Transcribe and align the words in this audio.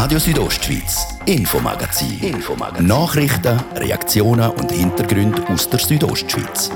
Radio 0.00 0.20
Südostschweiz, 0.20 1.18
Infomagazin. 1.26 2.20
Infomagazin. 2.22 2.86
Nachrichten, 2.86 3.58
Reaktionen 3.74 4.48
und 4.50 4.70
Hintergründe 4.70 5.42
aus 5.48 5.68
der 5.68 5.80
Südostschweiz. 5.80 6.70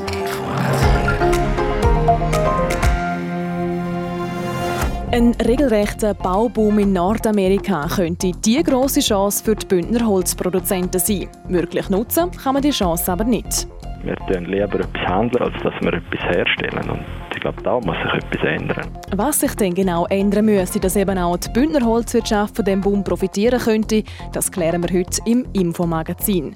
Ein 5.12 5.36
regelrechter 5.46 6.14
Bauboom 6.14 6.80
in 6.80 6.92
Nordamerika 6.92 7.86
könnte 7.94 8.32
die 8.44 8.60
große 8.60 8.98
Chance 8.98 9.44
für 9.44 9.54
die 9.54 9.66
Bündner 9.66 10.04
Holzproduzenten 10.04 10.98
sein. 10.98 11.28
Wirklich 11.46 11.88
nutzen 11.90 12.32
kann 12.32 12.54
man 12.54 12.62
die 12.62 12.70
Chance 12.70 13.12
aber 13.12 13.22
nicht. 13.22 13.68
Wir 14.02 14.16
tun 14.16 14.46
lieber 14.46 14.80
etwas 14.80 15.02
handeln, 15.06 15.44
als 15.44 15.62
dass 15.62 15.74
wir 15.80 15.92
etwas 15.92 16.20
herstellen. 16.22 16.90
Und 16.90 17.04
glaube, 17.42 17.62
da 17.62 17.80
muss 17.80 17.96
sich 17.96 18.24
etwas 18.24 18.48
ändern. 18.48 18.88
Was 19.14 19.40
sich 19.40 19.54
denn 19.56 19.74
genau 19.74 20.06
ändern 20.06 20.46
müsste, 20.46 20.80
dass 20.80 20.96
eben 20.96 21.18
auch 21.18 21.36
die 21.36 21.50
Bündner 21.50 21.84
Holzwirtschaft 21.84 22.56
von 22.56 22.64
diesem 22.64 22.80
Boom 22.80 23.04
profitieren 23.04 23.60
könnte, 23.60 24.04
das 24.32 24.50
klären 24.50 24.82
wir 24.82 24.98
heute 24.98 25.20
im 25.26 25.46
Infomagazin. 25.52 26.54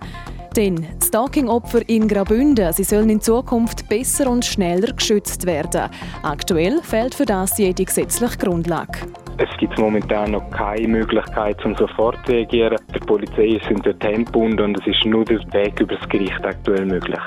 Denn 0.56 0.86
Stalking-Opfer 1.04 1.86
in 1.86 2.08
Graubünden 2.08 2.72
sie 2.72 2.84
sollen 2.84 3.10
in 3.10 3.20
Zukunft 3.20 3.88
besser 3.91 4.30
und 4.30 4.44
schneller 4.44 4.92
geschützt 4.94 5.44
werden. 5.44 5.91
Aktuell 6.22 6.80
fehlt 6.82 7.14
für 7.14 7.27
das 7.27 7.58
jede 7.58 7.84
gesetzliche 7.84 8.38
Grundlage. 8.38 9.00
Es 9.36 9.55
gibt 9.58 9.78
momentan 9.78 10.30
noch 10.30 10.48
keine 10.50 10.88
Möglichkeit, 10.88 11.62
um 11.66 11.74
sofort 11.74 12.16
zu 12.24 12.32
reagieren. 12.32 12.78
Die 12.94 13.00
Polizei 13.00 13.60
sind 13.68 13.84
dort 13.84 14.00
gebunden 14.00 14.60
und 14.60 14.80
es 14.80 14.86
ist 14.86 15.05
nur 15.05 15.27
der 15.27 15.41
Weg 15.52 15.78
über 15.78 15.94
das 15.94 16.08
Gericht 16.08 16.42
aktuell 16.42 16.86
möglich. 16.86 17.20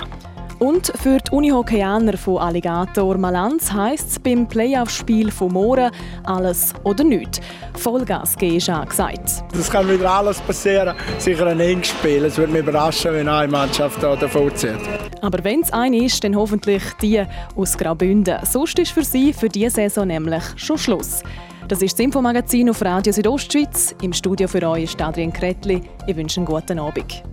Und 0.60 0.92
für 1.02 1.20
die 1.20 1.32
Unihockeyaner 1.32 2.18
von 2.18 2.38
Alligator 2.38 3.18
Malanz 3.18 3.72
heisst 3.72 4.10
es 4.10 4.20
beim 4.20 4.46
Playoff-Spiel 4.46 5.32
von 5.32 5.54
Mohren 5.54 5.90
alles 6.26 6.74
oder 6.84 7.06
nichts. 7.06 7.40
Vollgas 7.78 8.36
geben 8.36 8.58
ist 8.58 8.70
angesagt. 8.70 9.44
Es 9.54 9.72
kann 9.72 9.90
wieder 9.90 10.12
alles 10.12 10.42
passieren. 10.42 10.98
Sicher 11.18 11.48
ein 11.48 11.62
enges 11.62 11.88
Spiel. 11.88 12.26
Es 12.26 12.38
würde 12.38 12.52
mich 12.52 12.62
überraschen, 12.62 13.14
wenn 13.14 13.30
eine 13.30 13.50
Mannschaft 13.50 14.04
da 14.04 14.18
davon 14.18 14.54
zieht. 14.54 14.78
Aber 15.22 15.42
wenn 15.46 15.62
es 15.62 15.72
eine 15.72 16.04
ist, 16.04 16.22
dann 16.26 16.36
hoffentlich 16.36 16.84
die 17.02 17.24
aus 17.56 17.78
Graubünden. 17.78 18.40
Sonst 18.44 18.78
ist 18.80 18.92
für 18.92 19.06
sie 19.06 19.32
für 19.32 19.48
diese 19.48 19.76
Saison 19.76 20.08
nämlich 20.08 20.44
schon 20.58 20.78
Schluss. 20.78 21.24
Das 21.70 21.82
ist 21.82 21.94
das 21.94 22.04
Infomagazin 22.04 22.70
auf 22.70 22.82
Radio 22.82 23.14
Südostschweiz. 23.14 23.96
Im 24.02 24.12
Studio 24.12 24.50
für 24.50 24.68
euch 24.68 24.84
ist 24.84 25.02
Adrian 25.02 25.32
Kretli. 25.32 25.84
Ich 26.06 26.16
wünsche 26.18 26.42
einen 26.42 26.48
guten 26.48 26.80
Abend. 26.80 27.24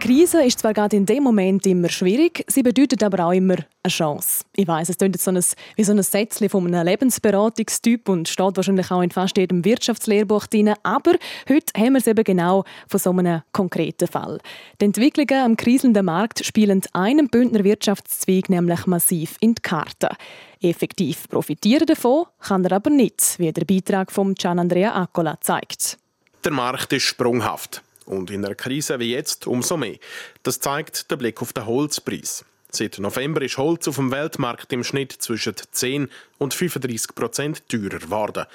Krise 0.00 0.42
ist 0.42 0.60
zwar 0.60 0.72
gerade 0.72 0.96
in 0.96 1.04
dem 1.04 1.22
Moment 1.22 1.66
immer 1.66 1.90
schwierig, 1.90 2.42
sie 2.48 2.62
bedeutet 2.62 3.02
aber 3.02 3.26
auch 3.26 3.32
immer 3.32 3.56
eine 3.82 3.90
Chance. 3.92 4.44
Ich 4.56 4.66
weiß, 4.66 4.88
es 4.88 4.96
klingt 4.96 5.20
so 5.20 5.30
ein, 5.30 5.44
wie 5.76 5.84
so 5.84 5.92
ein 5.92 6.02
Sätzchen 6.02 6.48
von 6.48 6.66
einem 6.66 6.86
Lebensberatungstyp 6.86 8.08
und 8.08 8.26
steht 8.26 8.56
wahrscheinlich 8.56 8.90
auch 8.90 9.02
in 9.02 9.10
fast 9.10 9.36
jedem 9.36 9.62
Wirtschaftslehrbuch 9.62 10.46
drin. 10.46 10.72
Aber 10.82 11.12
heute 11.48 11.78
haben 11.78 11.92
wir 11.92 11.98
es 11.98 12.06
eben 12.06 12.24
genau 12.24 12.64
von 12.88 12.98
so 12.98 13.10
einem 13.10 13.42
konkreten 13.52 14.08
Fall. 14.08 14.38
Die 14.80 14.86
Entwicklungen 14.86 15.44
am 15.44 15.56
kriselnden 15.58 16.06
Markt 16.06 16.46
spielen 16.46 16.80
einem 16.94 17.28
Bündner 17.28 17.62
Wirtschaftszweig 17.62 18.48
nämlich 18.48 18.86
massiv 18.86 19.36
in 19.40 19.54
die 19.54 19.62
Karten. 19.62 20.16
Effektiv 20.62 21.28
profitieren 21.28 21.86
davon 21.86 22.24
kann 22.40 22.64
er 22.64 22.72
aber 22.72 22.88
nicht, 22.88 23.38
wie 23.38 23.52
der 23.52 23.66
Beitrag 23.66 24.10
von 24.10 24.34
Gian 24.34 24.58
Andrea 24.58 24.94
Accola 24.94 25.38
zeigt. 25.42 25.98
Der 26.42 26.52
Markt 26.52 26.90
ist 26.94 27.02
sprunghaft. 27.02 27.82
Und 28.10 28.32
in 28.32 28.44
einer 28.44 28.56
Krise 28.56 28.98
wie 28.98 29.12
jetzt 29.12 29.46
umso 29.46 29.76
mehr. 29.76 29.96
Das 30.42 30.58
zeigt 30.58 31.12
der 31.12 31.16
Blick 31.16 31.40
auf 31.40 31.52
den 31.52 31.66
Holzpreis. 31.66 32.44
Seit 32.68 32.98
November 32.98 33.40
ist 33.40 33.56
Holz 33.56 33.86
auf 33.86 33.96
dem 33.96 34.10
Weltmarkt 34.10 34.72
im 34.72 34.82
Schnitt 34.82 35.12
zwischen 35.12 35.54
10 35.70 36.10
und 36.38 36.52
35 36.52 37.14
Prozent 37.14 37.68
teurer 37.68 38.00
geworden. 38.00 38.46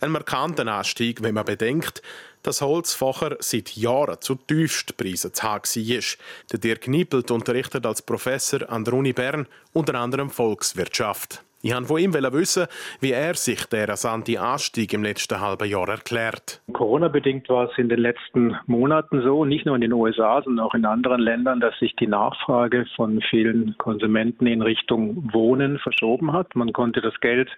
Ein 0.00 0.10
markanter 0.10 0.66
Anstieg, 0.66 1.22
wenn 1.22 1.34
man 1.34 1.44
bedenkt, 1.44 2.02
dass 2.42 2.60
Holz 2.60 2.94
vorher 2.94 3.36
seit 3.38 3.76
Jahren 3.76 4.20
zu 4.20 4.34
Tiefstpreisen 4.34 5.32
zu 5.32 5.42
haben 5.44 5.62
war. 5.62 6.02
Der 6.50 6.58
Dirk 6.58 6.88
Niepelt 6.88 7.30
unterrichtet 7.30 7.86
als 7.86 8.02
Professor 8.02 8.68
an 8.68 8.84
der 8.84 8.94
Uni 8.94 9.12
Bern 9.12 9.46
unter 9.72 9.94
anderem 9.94 10.30
Volkswirtschaft. 10.30 11.44
Ich 11.66 11.72
wollte 11.72 11.86
von 11.88 11.98
ihm 11.98 12.12
wissen, 12.32 12.68
wie 13.00 13.10
er 13.10 13.34
sich 13.34 13.66
der 13.66 13.88
rasante 13.88 14.40
Anstieg 14.40 14.92
im 14.92 15.02
letzten 15.02 15.40
halben 15.40 15.68
Jahr 15.68 15.88
erklärt. 15.88 16.62
Corona-bedingt 16.72 17.48
war 17.48 17.68
es 17.68 17.76
in 17.76 17.88
den 17.88 17.98
letzten 17.98 18.56
Monaten 18.66 19.20
so, 19.22 19.44
nicht 19.44 19.66
nur 19.66 19.74
in 19.74 19.80
den 19.80 19.92
USA, 19.92 20.40
sondern 20.44 20.64
auch 20.64 20.74
in 20.74 20.84
anderen 20.84 21.20
Ländern, 21.20 21.58
dass 21.58 21.76
sich 21.80 21.96
die 21.96 22.06
Nachfrage 22.06 22.86
von 22.94 23.20
vielen 23.20 23.74
Konsumenten 23.78 24.46
in 24.46 24.62
Richtung 24.62 25.28
Wohnen 25.32 25.80
verschoben 25.80 26.32
hat. 26.32 26.54
Man 26.54 26.72
konnte 26.72 27.00
das 27.00 27.18
Geld 27.18 27.50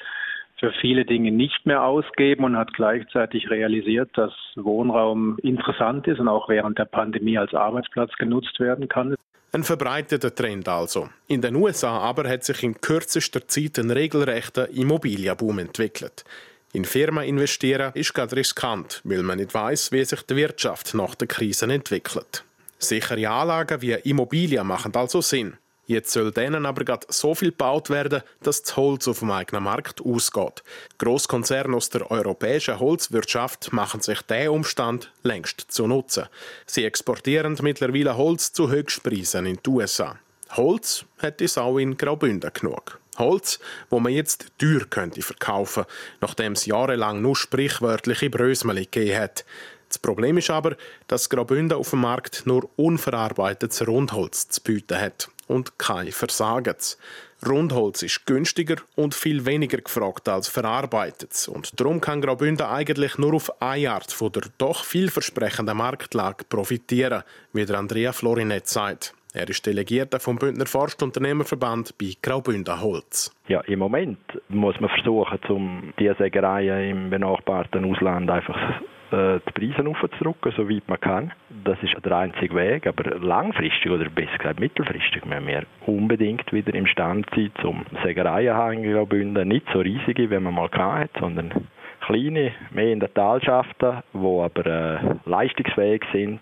für 0.58 0.72
viele 0.80 1.04
Dinge 1.04 1.30
nicht 1.30 1.66
mehr 1.66 1.84
ausgeben 1.84 2.44
und 2.44 2.56
hat 2.56 2.72
gleichzeitig 2.72 3.50
realisiert, 3.50 4.08
dass 4.14 4.32
Wohnraum 4.56 5.36
interessant 5.42 6.06
ist 6.06 6.19
und 6.19 6.28
auch 6.28 6.48
während 6.48 6.78
der 6.78 6.86
Pandemie 6.86 7.36
als 7.36 7.52
Arbeitsplatz 7.52 8.14
genutzt 8.14 8.58
werden 8.58 8.88
kann. 8.88 9.16
Ein 9.58 9.64
verbreiteter 9.64 10.32
Trend 10.32 10.69
also. 10.69 11.08
In 11.26 11.42
den 11.42 11.56
USA 11.56 11.98
aber 11.98 12.28
hat 12.28 12.44
sich 12.44 12.62
in 12.62 12.80
kürzester 12.80 13.48
Zeit 13.48 13.76
ein 13.80 13.91
regelrechter 13.91 14.69
Immobilienboom 14.69 15.58
entwickelt. 15.58 16.24
In 16.72 16.84
Firmen 16.84 17.24
investieren 17.24 17.91
ist 17.94 18.14
gerade 18.14 18.36
riskant, 18.36 19.00
weil 19.02 19.24
man 19.24 19.38
nicht 19.38 19.52
weiß, 19.52 19.91
wie 19.91 20.04
sich 20.04 20.22
die 20.22 20.36
Wirtschaft 20.36 20.94
nach 20.94 21.16
der 21.16 21.26
Krise 21.26 21.66
entwickelt. 21.66 22.44
Sichere 22.78 23.28
Anlagen 23.28 23.82
wie 23.82 23.94
Immobilien 23.94 24.64
machen 24.64 24.94
also 24.94 25.20
Sinn. 25.20 25.56
Jetzt 25.88 26.10
soll 26.10 26.32
denen 26.32 26.66
aber 26.66 26.84
gerade 26.84 27.06
so 27.09 27.34
viel 27.34 27.49
gebaut 27.49 27.88
werden, 27.88 28.22
dass 28.43 28.62
das 28.62 28.76
Holz 28.76 29.09
auf 29.09 29.21
dem 29.21 29.31
eigenen 29.31 29.65
Markt 29.65 30.03
ausgeht. 30.03 30.62
Großkonzerne 30.99 31.75
aus 31.75 31.88
der 31.88 32.10
europäischen 32.10 32.78
Holzwirtschaft 32.78 33.72
machen 33.72 34.03
sich 34.03 34.21
diesen 34.21 34.50
Umstand 34.50 35.10
längst 35.22 35.65
zu 35.72 35.87
nutzen. 35.87 36.26
Sie 36.66 36.84
exportieren 36.84 37.56
mittlerweile 37.62 38.19
Holz 38.19 38.53
zu 38.53 38.69
Höchstpreisen 38.69 39.47
in 39.47 39.59
die 39.65 39.71
USA. 39.71 40.19
Holz 40.50 41.06
hat 41.22 41.41
es 41.41 41.56
auch 41.56 41.78
in 41.78 41.97
Graubünden 41.97 42.53
genug. 42.53 43.00
Holz, 43.16 43.59
wo 43.88 43.99
man 43.99 44.12
jetzt 44.12 44.49
teuer 44.59 44.84
könnte 44.91 45.22
verkaufen, 45.22 45.87
nachdem 46.20 46.53
es 46.53 46.66
jahrelang 46.66 47.22
nur 47.22 47.34
sprichwörtliche 47.34 48.28
Brösmeli 48.28 48.84
gegeben 48.84 49.19
hat. 49.19 49.47
Das 49.88 49.99
Problem 49.99 50.37
ist 50.37 50.50
aber, 50.50 50.76
dass 51.06 51.31
Graubünden 51.31 51.78
auf 51.78 51.91
dem 51.91 52.03
Markt 52.03 52.43
nur 52.44 52.69
unverarbeitetes 52.76 53.88
Rundholz 53.88 54.50
zu 54.50 54.60
bieten 54.60 55.00
hat 55.00 55.31
und 55.48 55.78
kein 55.78 56.12
Versagens. 56.12 56.98
Rundholz 57.47 58.03
ist 58.03 58.26
günstiger 58.26 58.76
und 58.97 59.14
viel 59.14 59.47
weniger 59.47 59.78
gefragt 59.78 60.28
als 60.28 60.48
verarbeitetes 60.48 61.47
und 61.48 61.78
darum 61.78 62.00
kann 62.00 62.20
Graubünden 62.20 62.66
eigentlich 62.66 63.16
nur 63.19 63.34
auf 63.34 63.62
eine 63.62 63.92
Art 63.92 64.12
von 64.12 64.32
der 64.32 64.42
doch 64.58 64.84
vielversprechenden 64.84 65.76
Marktlage 65.76 66.44
profitieren, 66.48 67.22
wie 67.53 67.64
der 67.64 67.78
Andrea 67.78 68.12
Florinet 68.12 68.66
sagt. 68.66 69.14
Er 69.34 69.48
ist 69.48 69.64
Delegierter 69.66 70.19
vom 70.19 70.37
Bündner 70.37 70.66
Forstunternehmerverband 70.66 71.97
bei 71.98 72.14
Graubünden 72.20 72.81
Holz. 72.81 73.31
Ja, 73.47 73.60
im 73.60 73.78
Moment 73.78 74.19
muss 74.48 74.81
man 74.81 74.91
versuchen, 74.91 75.38
um 75.48 75.92
die 75.98 76.10
Sägereien 76.19 76.91
im 76.91 77.10
benachbarten 77.10 77.84
Ausland 77.84 78.31
einfach 78.31 78.81
äh, 79.12 79.41
die 79.46 79.52
Preise 79.52 79.88
aufzudrücken, 79.88 80.52
soweit 80.56 80.88
man 80.88 81.00
kann. 81.00 81.32
Das 81.64 81.78
ist 81.82 81.94
der 82.04 82.12
einzige 82.16 82.54
Weg, 82.54 82.86
aber 82.86 83.19
langfristig 83.19 83.91
oder 83.91 84.08
besser 84.10 84.38
gesagt 84.38 84.60
mittelfristig 84.60 85.24
müssen 85.24 85.46
wir 85.46 85.64
unbedingt 85.86 86.52
wieder 86.52 86.74
imstande 86.74 87.28
sein, 87.34 87.50
zum 87.60 87.84
Sägereien 88.02 88.84
in 88.84 88.92
Graubünden 88.92 89.48
nicht 89.48 89.66
so 89.72 89.80
riesige, 89.80 90.30
wie 90.30 90.38
man 90.38 90.54
mal 90.54 90.70
hat, 90.70 91.10
sondern 91.19 91.69
kleine, 92.08 92.52
mehr 92.70 92.92
in 92.92 93.00
den 93.00 93.12
Talschaften, 93.12 94.02
die 94.14 94.19
aber 94.19 94.66
äh, 94.66 94.98
leistungsfähig 95.26 96.02
sind 96.12 96.40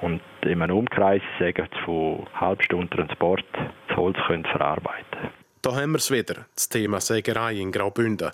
und 0.00 0.20
in 0.42 0.62
einem 0.62 0.76
Umkreis 0.76 1.22
sagen, 1.38 1.68
von 1.84 2.26
Halbstunden 2.34 2.90
Transport 2.90 3.44
das 3.88 3.96
Holz 3.96 4.16
können 4.26 4.44
verarbeiten 4.44 5.30
Da 5.62 5.74
haben 5.74 5.92
wir 5.92 5.98
es 5.98 6.10
wieder, 6.10 6.46
das 6.54 6.68
Thema 6.68 7.00
Sägerei 7.00 7.54
in 7.54 7.72
Graubünden. 7.72 8.30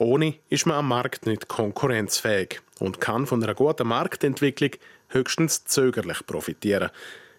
Ohne 0.00 0.36
ist 0.48 0.64
man 0.64 0.78
am 0.78 0.88
Markt 0.88 1.26
nicht 1.26 1.46
konkurrenzfähig 1.46 2.62
und 2.78 3.02
kann 3.02 3.26
von 3.26 3.44
einer 3.44 3.54
guten 3.54 3.86
Marktentwicklung 3.86 4.70
höchstens 5.08 5.66
zögerlich 5.66 6.24
profitieren. 6.26 6.88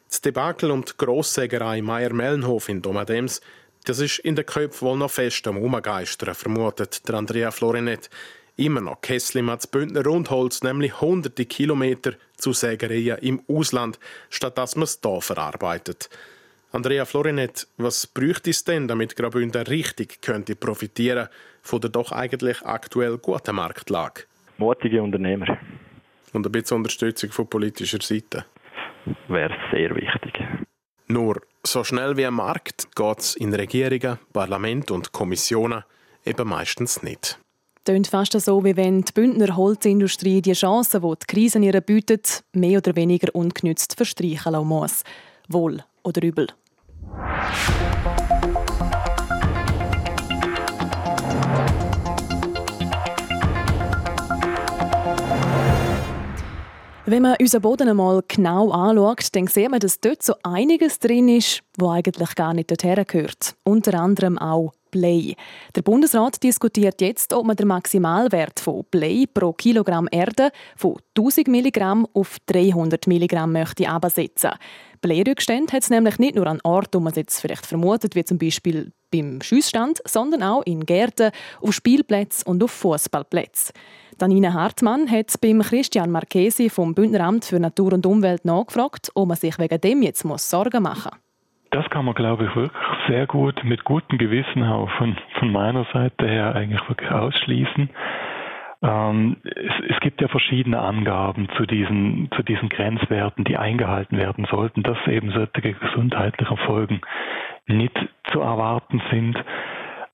Das 0.07 0.21
Debakel 0.21 0.69
um 0.69 0.85
die 0.85 0.91
Grosssägerei 0.95 1.81
Meier-Mellenhof 1.81 2.69
in 2.69 2.83
Domadems, 2.83 3.41
das 3.85 3.97
ist 3.97 4.19
in 4.19 4.35
den 4.35 4.45
Köpfen 4.45 4.87
wohl 4.87 4.97
noch 4.99 5.09
fest 5.09 5.47
am 5.47 5.57
Umgeistern, 5.57 6.35
vermutet 6.35 7.07
der 7.09 7.15
Andrea 7.15 7.49
Florinet. 7.49 8.11
Immer 8.57 8.81
noch 8.81 9.01
Kessel 9.01 9.43
das 9.43 9.65
Bündner 9.65 10.05
Rundholz, 10.05 10.61
nämlich 10.61 11.01
hunderte 11.01 11.47
Kilometer 11.47 12.13
zu 12.37 12.53
Sägereien 12.53 13.17
im 13.21 13.41
Ausland, 13.47 13.97
statt 14.29 14.59
dass 14.59 14.75
man 14.75 14.83
es 14.83 14.99
hier 15.03 15.21
verarbeitet. 15.21 16.11
Andrea 16.73 17.03
Florinet, 17.03 17.67
was 17.77 18.07
bräuchte 18.07 18.49
es 18.49 18.63
denn, 18.63 18.87
damit 18.87 19.17
Graubünden 19.17 19.67
richtig 19.67 20.21
könnte 20.21 20.55
profitieren 20.55 21.27
von 21.61 21.81
der 21.81 21.89
doch 21.89 22.13
eigentlich 22.13 22.61
aktuell 22.61 23.17
guten 23.17 23.55
Marktlage? 23.55 24.23
Mutige 24.57 25.03
Unternehmer. 25.03 25.57
Und 26.31 26.45
ein 26.45 26.51
bisschen 26.51 26.77
Unterstützung 26.77 27.31
von 27.31 27.49
politischer 27.49 28.01
Seite? 28.01 28.45
Wäre 29.27 29.53
sehr 29.71 29.93
wichtig. 29.95 30.33
Nur, 31.07 31.41
So 31.63 31.83
schnell 31.83 32.17
wie 32.17 32.25
am 32.25 32.35
Markt 32.35 32.95
geht 32.95 33.19
es 33.19 33.35
in 33.35 33.53
Regierungen, 33.53 34.17
Parlament 34.33 34.89
und 34.89 35.11
Kommissionen 35.11 35.83
eben 36.25 36.47
meistens 36.47 37.03
nicht. 37.03 37.37
Tönt 37.83 38.07
fast 38.07 38.39
so, 38.39 38.63
wie 38.63 38.77
wenn 38.77 39.01
die 39.01 39.11
Bündner 39.11 39.55
Holzindustrie 39.55 40.41
die 40.41 40.53
Chancen, 40.53 41.01
die 41.01 41.13
die 41.19 41.25
Krise 41.27 41.59
ihr 41.59 41.81
bietet, 41.81 42.43
mehr 42.53 42.77
oder 42.77 42.95
weniger 42.95 43.27
ungenützt 43.35 43.95
verstreichen 43.95 44.53
lassen 44.53 44.67
muss. 44.67 45.03
Wohl 45.49 45.83
oder 46.03 46.23
übel. 46.23 46.47
Wenn 57.11 57.23
man 57.23 57.35
unseren 57.41 57.61
Boden 57.61 57.89
einmal 57.89 58.23
genau 58.25 58.71
anschaut, 58.71 59.35
dann 59.35 59.47
sieht 59.47 59.69
man, 59.69 59.81
dass 59.81 59.99
dort 59.99 60.23
so 60.23 60.33
einiges 60.43 60.97
drin 60.97 61.27
ist, 61.27 61.61
wo 61.77 61.89
eigentlich 61.89 62.35
gar 62.35 62.53
nicht 62.53 62.71
dorthin 62.71 63.03
gehört. 63.05 63.55
Unter 63.65 63.99
anderem 63.99 64.37
auch 64.37 64.71
Blei. 64.91 65.35
Der 65.75 65.81
Bundesrat 65.81 66.43
diskutiert 66.43 67.01
jetzt, 67.01 67.33
ob 67.33 67.45
man 67.45 67.55
den 67.55 67.67
Maximalwert 67.67 68.59
von 68.59 68.83
Blei 68.91 69.25
pro 69.33 69.53
Kilogramm 69.53 70.07
Erde 70.11 70.51
von 70.75 70.97
1000 71.17 71.47
Milligramm 71.47 72.07
auf 72.13 72.37
300 72.45 73.07
Milligramm 73.07 73.53
möchte 73.53 73.89
absetzen. 73.89 74.51
Bleirückstände 75.01 75.73
hat 75.73 75.83
es 75.83 75.89
nämlich 75.89 76.19
nicht 76.19 76.35
nur 76.35 76.45
an 76.45 76.59
Orten, 76.63 76.95
wo 76.95 76.99
man 76.99 77.11
es 77.11 77.17
jetzt 77.17 77.39
vielleicht 77.39 77.65
vermutet, 77.65 78.15
wie 78.15 78.23
zum 78.23 78.37
Beispiel 78.37 78.91
beim 79.11 79.41
Schussstand, 79.41 79.99
sondern 80.05 80.43
auch 80.43 80.63
in 80.63 80.85
Gärten, 80.85 81.31
auf 81.61 81.73
Spielplätzen 81.73 82.47
und 82.47 82.63
auf 82.63 82.71
Fußballplätzen. 82.71 83.73
Danina 84.17 84.53
Hartmann 84.53 85.09
hat 85.09 85.33
beim 85.41 85.61
Christian 85.61 86.11
Marchesi 86.11 86.69
vom 86.69 86.93
Bündneramt 86.93 87.45
für 87.45 87.59
Natur 87.59 87.93
und 87.93 88.05
Umwelt 88.05 88.45
nachgefragt, 88.45 89.11
ob 89.15 89.29
man 89.29 89.37
sich 89.37 89.57
wegen 89.57 89.81
dem 89.81 90.03
jetzt 90.03 90.23
Sorgen 90.37 90.83
machen 90.83 91.11
muss. 91.11 91.30
Das 91.71 91.89
kann 91.89 92.05
man, 92.05 92.13
glaube 92.13 92.45
ich, 92.45 92.55
wirklich 92.55 92.83
sehr 93.07 93.25
gut 93.27 93.63
mit 93.63 93.85
gutem 93.85 94.17
Gewissen 94.17 94.63
auch 94.63 94.89
von, 94.91 95.15
von 95.39 95.51
meiner 95.51 95.85
Seite 95.93 96.27
her 96.27 96.53
eigentlich 96.53 96.87
wirklich 96.89 97.09
ausschließen. 97.09 97.89
Ähm, 98.83 99.37
es, 99.43 99.93
es, 99.95 99.99
gibt 100.01 100.21
ja 100.21 100.27
verschiedene 100.27 100.79
Angaben 100.79 101.47
zu 101.55 101.65
diesen, 101.65 102.29
zu 102.35 102.43
diesen 102.43 102.67
Grenzwerten, 102.67 103.45
die 103.45 103.57
eingehalten 103.57 104.17
werden 104.17 104.45
sollten, 104.49 104.83
dass 104.83 104.97
eben 105.07 105.31
solche 105.31 105.73
gesundheitliche 105.73 106.57
Folgen 106.57 107.01
nicht 107.67 107.97
zu 108.31 108.41
erwarten 108.41 109.01
sind. 109.09 109.37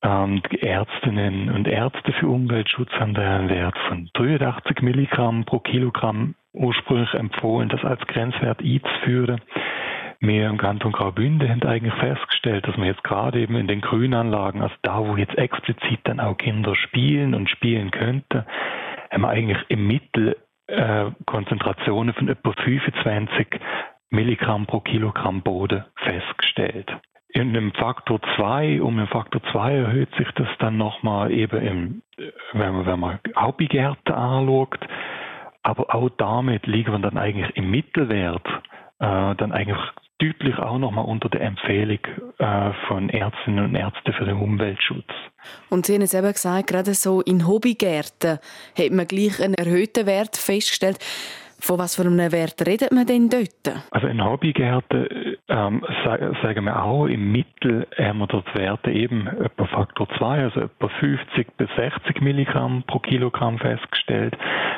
Ähm, 0.02 0.42
die 0.52 0.62
Ärztinnen 0.62 1.50
und 1.50 1.66
Ärzte 1.66 2.12
für 2.12 2.28
Umweltschutz 2.28 2.92
haben 2.92 3.14
da 3.14 3.36
einen 3.36 3.48
Wert 3.48 3.76
von 3.88 4.10
83 4.12 4.82
Milligramm 4.82 5.44
pro 5.44 5.58
Kilogramm 5.58 6.34
ursprünglich 6.52 7.12
empfohlen, 7.14 7.68
das 7.68 7.84
als 7.84 8.06
Grenzwert 8.06 8.60
einzuführen. 8.60 9.40
Wir 10.20 10.48
im 10.48 10.58
Kanton 10.58 10.92
Graubünden 10.92 11.48
haben 11.48 11.62
eigentlich 11.62 11.94
festgestellt, 11.94 12.66
dass 12.66 12.76
man 12.76 12.86
jetzt 12.88 13.04
gerade 13.04 13.38
eben 13.38 13.54
in 13.54 13.68
den 13.68 13.80
Grünanlagen, 13.80 14.62
also 14.62 14.74
da, 14.82 14.98
wo 14.98 15.16
jetzt 15.16 15.38
explizit 15.38 16.00
dann 16.04 16.18
auch 16.18 16.36
Kinder 16.36 16.74
spielen 16.74 17.34
und 17.34 17.48
spielen 17.48 17.92
könnten, 17.92 18.44
haben 19.12 19.22
wir 19.22 19.28
eigentlich 19.28 19.58
im 19.68 19.86
Mittel 19.86 20.36
äh, 20.66 21.10
Konzentrationen 21.24 22.14
von 22.14 22.28
etwa 22.28 22.52
25 22.52 23.60
Milligramm 24.10 24.66
pro 24.66 24.80
Kilogramm 24.80 25.42
Boden 25.42 25.84
festgestellt. 25.96 26.90
In 27.30 27.50
einem 27.50 27.72
Faktor 27.72 28.20
2, 28.36 28.82
um 28.82 28.98
einen 28.98 29.06
Faktor 29.06 29.42
2 29.52 29.74
erhöht 29.74 30.12
sich 30.16 30.28
das 30.32 30.48
dann 30.58 30.78
nochmal 30.78 31.30
eben 31.30 31.62
im, 31.62 32.02
wenn 32.54 32.72
man, 32.72 32.86
wenn 32.86 33.00
man 33.00 33.18
Hauptgärten 33.36 34.14
anschaut. 34.14 34.80
Aber 35.62 35.94
auch 35.94 36.08
damit 36.16 36.66
liegen 36.66 36.90
wir 36.90 36.98
dann 36.98 37.18
eigentlich 37.18 37.54
im 37.56 37.70
Mittelwert, 37.70 38.46
äh, 38.98 39.34
dann 39.36 39.52
eigentlich 39.52 39.78
deutlich 40.18 40.58
auch 40.58 40.78
nochmal 40.78 41.04
unter 41.04 41.28
der 41.28 41.42
Empfehlung 41.42 42.00
äh, 42.38 42.70
von 42.88 43.08
Ärztinnen 43.08 43.64
und 43.64 43.74
Ärzten 43.74 44.12
für 44.12 44.24
den 44.24 44.36
Umweltschutz. 44.36 45.06
Und 45.70 45.86
Sie 45.86 45.94
haben 45.94 46.02
jetzt 46.02 46.14
eben 46.14 46.32
gesagt, 46.32 46.66
gerade 46.66 46.94
so 46.94 47.20
in 47.20 47.46
Hobbygärten 47.46 48.38
hat 48.76 48.90
man 48.90 49.06
gleich 49.06 49.40
einen 49.40 49.54
erhöhten 49.54 50.06
Wert 50.06 50.36
festgestellt. 50.36 50.98
Von 51.60 51.78
was 51.78 51.96
für 51.96 52.02
einem 52.02 52.32
Wert 52.32 52.64
redet 52.66 52.92
man 52.92 53.04
denn 53.04 53.28
dort? 53.28 53.84
Also 53.90 54.06
in 54.06 54.24
Hobbygärten 54.24 55.36
ähm, 55.48 55.82
sagen 56.42 56.64
wir 56.64 56.82
auch, 56.82 57.06
im 57.06 57.32
Mittel 57.32 57.86
haben 57.98 58.18
wir 58.18 58.28
dort 58.28 58.54
Werte 58.54 58.92
eben 58.92 59.26
etwa 59.26 59.66
Faktor 59.66 60.08
2, 60.18 60.44
also 60.44 60.60
etwa 60.60 60.88
50 60.88 61.56
bis 61.56 61.68
60 61.76 62.20
Milligramm 62.20 62.84
pro 62.86 63.00
Kilogramm 63.00 63.58
festgestellt. 63.58 64.36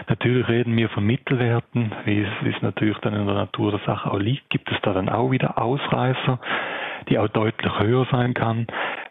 Natürlich 0.09 0.49
reden 0.49 0.77
wir 0.77 0.89
von 0.89 1.05
Mittelwerten, 1.05 1.93
wie 2.07 2.23
es, 2.23 2.31
wie 2.43 2.51
es 2.51 2.63
natürlich 2.63 2.99
dann 2.99 3.15
in 3.15 3.27
der 3.27 3.35
Natur 3.35 3.73
der 3.73 3.81
Sache 3.81 4.11
auch 4.11 4.19
liegt, 4.19 4.49
gibt 4.49 4.71
es 4.73 4.79
da 4.83 4.95
dann 4.95 5.11
auch 5.11 5.31
wieder 5.31 5.59
Ausreißer, 5.59 6.41
die 7.09 7.19
auch 7.19 7.29
deutlich 7.29 7.79
höher 7.79 8.07
sein 8.11 8.33
kann. 8.33 8.67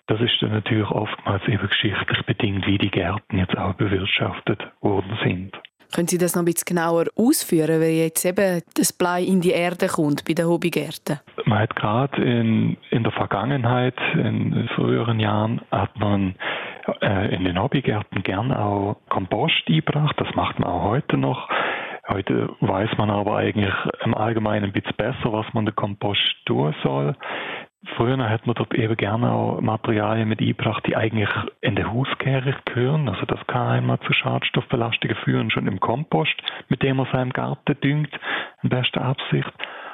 Das 0.08 0.20
ist 0.22 0.42
dann 0.42 0.52
natürlich 0.52 0.90
oftmals 0.90 1.48
eben 1.48 1.68
geschichtlich 1.68 2.26
bedingt, 2.26 2.66
wie 2.66 2.80
die 2.80 2.90
Gärten 2.90 3.38
jetzt 3.38 3.56
auch 3.56 3.74
bewirtschaftet 3.76 4.60
worden 4.82 5.20
sind. 5.24 5.56
Können 5.94 6.08
Sie 6.08 6.18
das 6.18 6.36
noch 6.36 6.44
ein 6.44 6.46
bisschen 6.46 6.76
genauer 6.76 7.06
ausführen, 7.16 7.82
weil 7.82 7.92
jetzt 7.92 8.24
eben 8.24 8.62
das 8.76 8.94
Blei 8.94 9.24
in 9.24 9.42
die 9.42 9.52
Erde 9.52 9.88
kommt 9.88 10.24
bei 10.26 10.34
den 10.34 10.46
Hobbygärten? 10.46 11.20
Man 11.46 11.60
hat 11.60 11.76
gerade 11.76 12.22
in, 12.24 12.78
in 12.92 13.04
der 13.04 13.12
Vergangenheit, 13.12 13.96
in 14.14 14.70
früheren 14.76 15.20
Jahren, 15.20 15.62
hat 15.72 15.98
man 15.98 16.36
äh, 17.02 17.36
in 17.36 17.44
den 17.44 17.62
Hobbygärten 17.62 18.22
gern 18.24 18.52
auch 18.52 18.98
Kompost 19.10 19.64
eingebracht. 19.68 20.16
Das 20.20 20.34
macht 20.36 20.60
man 20.60 20.70
auch 20.70 20.84
heute 20.84 21.18
noch. 21.18 21.50
Heute 22.08 22.50
weiß 22.60 22.90
man 22.98 23.10
aber 23.10 23.38
eigentlich 23.38 23.74
im 24.04 24.16
Allgemeinen 24.16 24.66
ein 24.66 24.72
bisschen 24.72 24.96
besser, 24.96 25.32
was 25.32 25.46
man 25.54 25.66
den 25.66 25.76
Kompost 25.76 26.22
tun 26.46 26.74
soll. 26.84 27.16
Früher 27.96 28.30
hat 28.30 28.46
man 28.46 28.56
dort 28.56 28.74
eben 28.74 28.98
gerne 28.98 29.32
auch 29.32 29.62
Materialien 29.62 30.28
mit 30.28 30.42
eingebracht, 30.42 30.86
die 30.86 30.98
eigentlich 30.98 31.30
in 31.62 31.76
der 31.76 31.92
Hauskehre 31.92 32.56
gehören. 32.66 33.08
Also 33.08 33.26
das 33.26 33.40
kann 33.48 33.68
einmal 33.68 34.00
zu 34.02 34.12
Schadstoffbelastungen 34.12 35.16
führen, 35.24 35.50
schon 35.50 35.68
im 35.68 35.80
Kompost, 35.80 36.36
mit 36.68 36.84
dem 36.84 36.98
man 36.98 37.08
seinen 37.12 37.32
Garten 37.32 37.80
düngt, 37.82 38.12
in 38.64 38.70
bester 38.70 39.02
Absicht. 39.02 39.52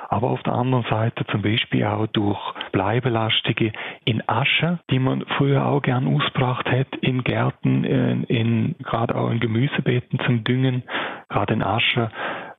Aber 0.10 0.30
auf 0.30 0.42
der 0.44 0.54
anderen 0.54 0.86
Seite 0.90 1.26
zum 1.28 1.42
Beispiel 1.42 1.84
auch 1.86 2.08
durch 2.08 2.40
Bleibelastungen 2.72 3.74
in 4.04 4.28
Asche, 4.28 4.80
die 4.90 5.00
man 5.00 5.26
früher 5.38 5.66
auch 5.66 5.82
gern 5.82 6.08
ausgebracht 6.08 6.70
hat 6.70 6.88
in 7.02 7.24
Gärten, 7.24 7.84
in, 7.84 8.24
in 8.26 8.76
gerade 8.80 9.16
auch 9.16 9.30
in 9.30 9.40
Gemüsebeeten 9.40 10.20
zum 10.26 10.44
Düngen, 10.44 10.84
gerade 11.30 11.54
in 11.54 11.64
Asche 11.64 12.10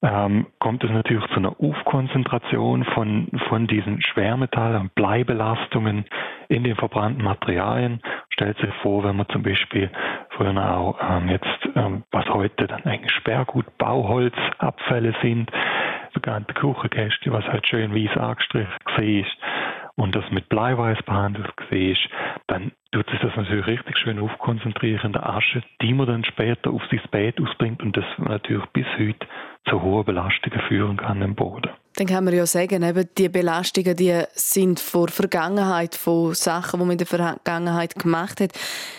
ähm, 0.02 0.46
kommt 0.58 0.84
es 0.84 0.90
natürlich 0.90 1.26
zu 1.28 1.36
einer 1.36 1.56
Aufkonzentration 1.60 2.84
von, 2.84 3.28
von 3.48 3.66
diesen 3.66 4.02
Schwermetallen 4.02 4.82
und 4.82 4.94
Bleibelastungen 4.94 6.04
in 6.48 6.64
den 6.64 6.76
verbrannten 6.76 7.24
Materialien. 7.24 8.00
Stellt 8.30 8.58
sich 8.58 8.72
vor, 8.82 9.04
wenn 9.04 9.16
man 9.16 9.28
zum 9.28 9.42
Beispiel 9.42 9.90
früher 10.30 10.56
auch 10.56 10.98
ähm, 11.00 11.28
jetzt, 11.28 11.68
ähm, 11.74 12.04
was 12.10 12.26
heute 12.26 12.66
dann 12.66 12.84
eigentlich 12.84 13.12
Sperrgut, 13.12 13.66
Bauholzabfälle 13.78 15.14
sind, 15.22 15.50
sogenannte 16.14 16.54
Kuchenkäste, 16.54 17.32
was 17.32 17.44
halt 17.46 17.66
schön 17.66 17.94
weiß 17.94 18.16
angestrichen 18.16 18.72
ist 18.98 19.36
und 19.96 20.14
das 20.14 20.24
mit 20.30 20.48
Bleiweiß 20.48 20.98
behandelt 21.04 21.52
ist, 21.70 22.08
dann 22.46 22.72
tut 22.92 23.08
sich 23.10 23.18
das 23.20 23.34
natürlich 23.34 23.66
richtig 23.66 23.98
schön 23.98 24.18
aufkonzentrieren 24.18 25.06
in 25.06 25.12
der 25.12 25.28
Asche, 25.28 25.62
die 25.82 25.92
man 25.92 26.06
dann 26.06 26.24
später 26.24 26.70
auf 26.70 26.82
sein 26.90 27.00
Bett 27.10 27.40
ausbringt 27.40 27.82
und 27.82 27.96
das 27.96 28.04
natürlich 28.18 28.66
bis 28.66 28.86
heute 28.98 29.26
zu 29.68 29.82
hohen 29.82 30.04
Belastungen 30.04 30.60
führen 30.68 30.96
kann 30.98 31.22
im 31.22 31.34
Boden. 31.34 31.70
Dann 31.96 32.06
kann 32.06 32.24
man 32.24 32.34
ja 32.34 32.44
sagen, 32.44 32.82
eben 32.82 33.08
die 33.16 33.30
Belastungen, 33.30 33.96
die 33.96 34.22
sind 34.34 34.80
vor 34.80 35.08
Vergangenheit, 35.08 35.94
von 35.94 36.34
Sachen, 36.34 36.78
die 36.78 36.84
man 36.84 36.92
in 36.92 36.98
der 36.98 37.06
Vergangenheit 37.06 37.94
gemacht 37.94 38.40
hat. 38.40 38.52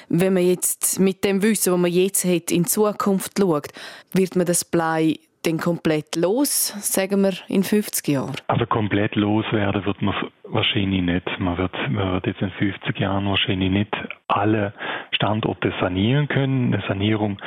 Wenn 0.09 0.33
man 0.33 0.43
jetzt 0.43 0.99
mit 0.99 1.23
dem 1.23 1.43
Wissen, 1.43 1.71
das 1.71 1.79
man 1.79 1.91
jetzt 1.91 2.25
hat, 2.25 2.51
in 2.51 2.65
Zukunft 2.65 3.37
schaut, 3.37 3.67
wird 4.13 4.35
man 4.35 4.47
das 4.47 4.65
Blei 4.65 5.19
dann 5.47 5.57
komplett 5.57 6.15
los, 6.15 6.67
sagen 6.79 7.21
wir, 7.21 7.33
in 7.47 7.63
50 7.63 8.07
Jahren? 8.07 8.35
Also 8.47 8.65
komplett 8.65 9.15
loswerden 9.15 9.85
wird 9.85 10.01
man 10.01 10.13
wahrscheinlich 10.43 11.01
nicht. 11.01 11.39
Man 11.39 11.57
wird, 11.57 11.73
man 11.89 12.13
wird 12.13 12.27
jetzt 12.27 12.41
in 12.41 12.51
50 12.51 12.99
Jahren 12.99 13.25
wahrscheinlich 13.27 13.71
nicht 13.71 13.95
alle 14.27 14.73
Standorte 15.11 15.73
sanieren 15.79 16.27
können. 16.27 16.73
Eine 16.73 16.83
Sanierung 16.87 17.39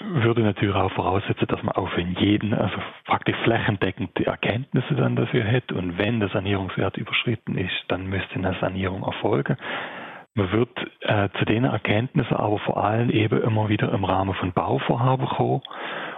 würde 0.00 0.40
natürlich 0.40 0.74
auch 0.74 0.90
voraussetzen, 0.92 1.46
dass 1.46 1.62
man 1.62 1.74
auch 1.76 1.88
für 1.90 2.00
jeden, 2.00 2.54
also 2.54 2.76
praktisch 3.04 3.36
flächendeckend 3.44 4.10
die 4.18 4.24
Erkenntnisse 4.24 4.94
dann 4.94 5.14
dafür 5.14 5.44
hätte. 5.44 5.74
Und 5.74 5.98
wenn 5.98 6.20
der 6.20 6.28
Sanierungswert 6.30 6.96
überschritten 6.96 7.56
ist, 7.56 7.84
dann 7.88 8.06
müsste 8.06 8.34
eine 8.34 8.56
Sanierung 8.60 9.02
erfolgen. 9.02 9.56
Man 10.36 10.52
wird 10.52 10.68
äh, 11.00 11.30
zu 11.38 11.46
den 11.46 11.64
Erkenntnissen 11.64 12.36
aber 12.36 12.58
vor 12.58 12.76
allem 12.84 13.08
eben 13.08 13.42
immer 13.42 13.70
wieder 13.70 13.90
im 13.90 14.04
Rahmen 14.04 14.34
von 14.34 14.52
Bauvorhaben 14.52 15.26
kommen 15.26 15.62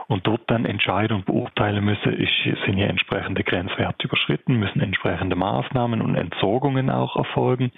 und 0.08 0.26
dort 0.26 0.40
dann 0.48 0.64
Entscheidungen 0.64 1.22
beurteilen 1.22 1.84
müssen, 1.84 2.14
ist, 2.14 2.32
sind 2.42 2.74
hier 2.74 2.88
entsprechende 2.88 3.44
Grenzwerte 3.44 4.08
überschritten, 4.08 4.58
müssen 4.58 4.80
entsprechende 4.80 5.36
Maßnahmen 5.36 6.02
und 6.02 6.16
Entsorgungen 6.16 6.90
auch 6.90 7.14
erfolgen 7.14 7.70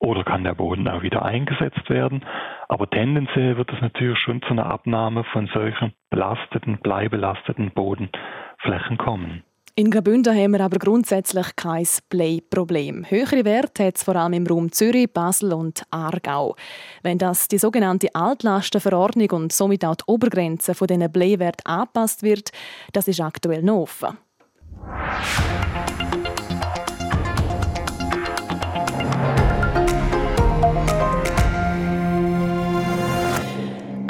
oder 0.00 0.24
kann 0.24 0.42
der 0.42 0.54
Boden 0.54 0.88
auch 0.88 1.02
wieder 1.02 1.24
eingesetzt 1.24 1.88
werden. 1.88 2.24
Aber 2.68 2.90
tendenziell 2.90 3.56
wird 3.56 3.72
es 3.72 3.80
natürlich 3.80 4.18
schon 4.18 4.42
zu 4.42 4.48
einer 4.48 4.66
Abnahme 4.66 5.22
von 5.22 5.46
solchen 5.46 5.92
belasteten, 6.10 6.78
bleibelasteten 6.78 7.70
Bodenflächen 7.70 8.98
kommen. 8.98 9.44
In 9.76 9.90
Graubünden 9.90 10.36
haben 10.36 10.52
wir 10.52 10.60
aber 10.60 10.78
grundsätzlich 10.78 11.56
kein 11.56 11.84
Play-Problem. 12.08 13.10
Höhere 13.10 13.44
Werte 13.44 13.86
hat 13.86 13.96
es 13.96 14.04
vor 14.04 14.14
allem 14.14 14.34
im 14.34 14.46
Raum 14.46 14.70
Zürich, 14.70 15.12
Basel 15.12 15.52
und 15.52 15.82
Aargau. 15.90 16.54
Wenn 17.02 17.18
das 17.18 17.48
die 17.48 17.58
sogenannte 17.58 18.14
Altlastenverordnung 18.14 19.32
und 19.32 19.52
somit 19.52 19.84
auch 19.84 19.96
die 19.96 20.04
Obergrenze 20.06 20.76
von 20.76 20.86
diesen 20.86 21.10
Play-Werten 21.10 21.66
angepasst 21.66 22.22
wird, 22.22 22.52
das 22.92 23.08
ist 23.08 23.20
aktuell 23.20 23.64
noch 23.64 23.80
offen. 23.80 24.16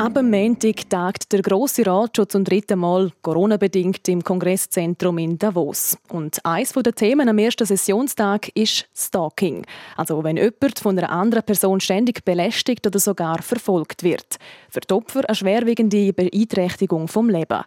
Ab 0.05 0.13
dem 0.13 0.29
Montag 0.29 0.91
tagt 0.91 1.33
der 1.33 1.41
Grosse 1.41 1.87
Rat 1.87 2.15
schon 2.15 2.29
zum 2.29 2.45
dritten 2.45 2.79
Mal 2.79 3.11
Corona-bedingt 3.23 4.07
im 4.11 4.23
Kongresszentrum 4.23 5.17
in 5.17 5.39
Davos. 5.39 5.97
Und 6.11 6.45
eines 6.45 6.75
der 6.75 6.95
Themen 6.95 7.27
am 7.27 7.39
ersten 7.39 7.65
Sessionstag 7.65 8.51
ist 8.55 8.87
Stalking. 8.95 9.65
Also 9.97 10.23
wenn 10.23 10.37
jemand 10.37 10.79
von 10.79 10.99
einer 10.99 11.09
anderen 11.09 11.45
Person 11.45 11.81
ständig 11.81 12.23
belästigt 12.23 12.87
oder 12.87 12.99
sogar 12.99 13.41
verfolgt 13.41 14.03
wird. 14.03 14.37
Für 14.69 14.81
die 14.81 14.93
Opfer 14.93 15.27
eine 15.27 15.35
schwerwiegende 15.35 16.13
Beeinträchtigung 16.13 17.09
vom 17.09 17.31
Leben. 17.31 17.63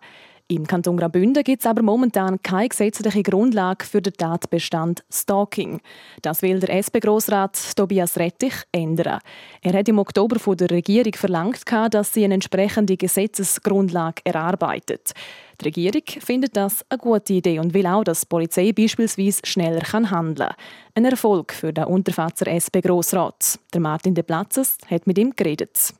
Im 0.50 0.66
Kanton 0.66 0.96
Graubünden 0.96 1.44
gibt 1.44 1.62
es 1.62 1.66
aber 1.68 1.82
momentan 1.82 2.42
keine 2.42 2.70
gesetzliche 2.70 3.22
Grundlage 3.22 3.84
für 3.84 4.02
den 4.02 4.14
Tatbestand 4.14 5.04
Stalking. 5.12 5.82
Das 6.22 6.42
will 6.42 6.62
der 6.62 6.70
SP-Grossrat 6.80 7.76
Tobias 7.76 8.18
Rettich 8.18 8.54
ändern. 8.72 9.20
Er 9.62 9.74
hat 9.74 9.90
im 9.90 10.00
Oktober 10.00 10.40
von 10.40 10.56
der 10.56 10.70
Regierung 10.72 11.12
verlangt, 11.16 11.64
dass 11.92 12.14
sie 12.14 12.24
eine 12.24 12.36
entsprechende 12.36 12.96
Gesetzesgrundlage 12.96 14.22
erarbeitet. 14.24 15.12
Die 15.60 15.66
Regierung 15.66 16.04
findet 16.20 16.56
das 16.56 16.86
eine 16.88 17.00
gute 17.00 17.34
Idee 17.34 17.60
und 17.60 17.74
will 17.74 17.86
auch, 17.86 18.06
dass 18.06 18.22
die 18.22 18.28
Polizei 18.28 18.72
beispielsweise 18.72 19.42
schneller 19.44 19.84
handeln 19.92 20.48
kann. 20.48 20.56
Ein 20.96 21.04
Erfolg 21.04 21.52
für 21.52 21.74
den 21.74 21.84
Unterfatzer 21.84 22.48
SP-Grossrat. 22.48 23.60
Martin 23.78 24.14
De 24.14 24.24
Platzes 24.24 24.78
hat 24.90 25.08
mit 25.08 25.18
ihm 25.18 25.34
geredet. 25.36 25.94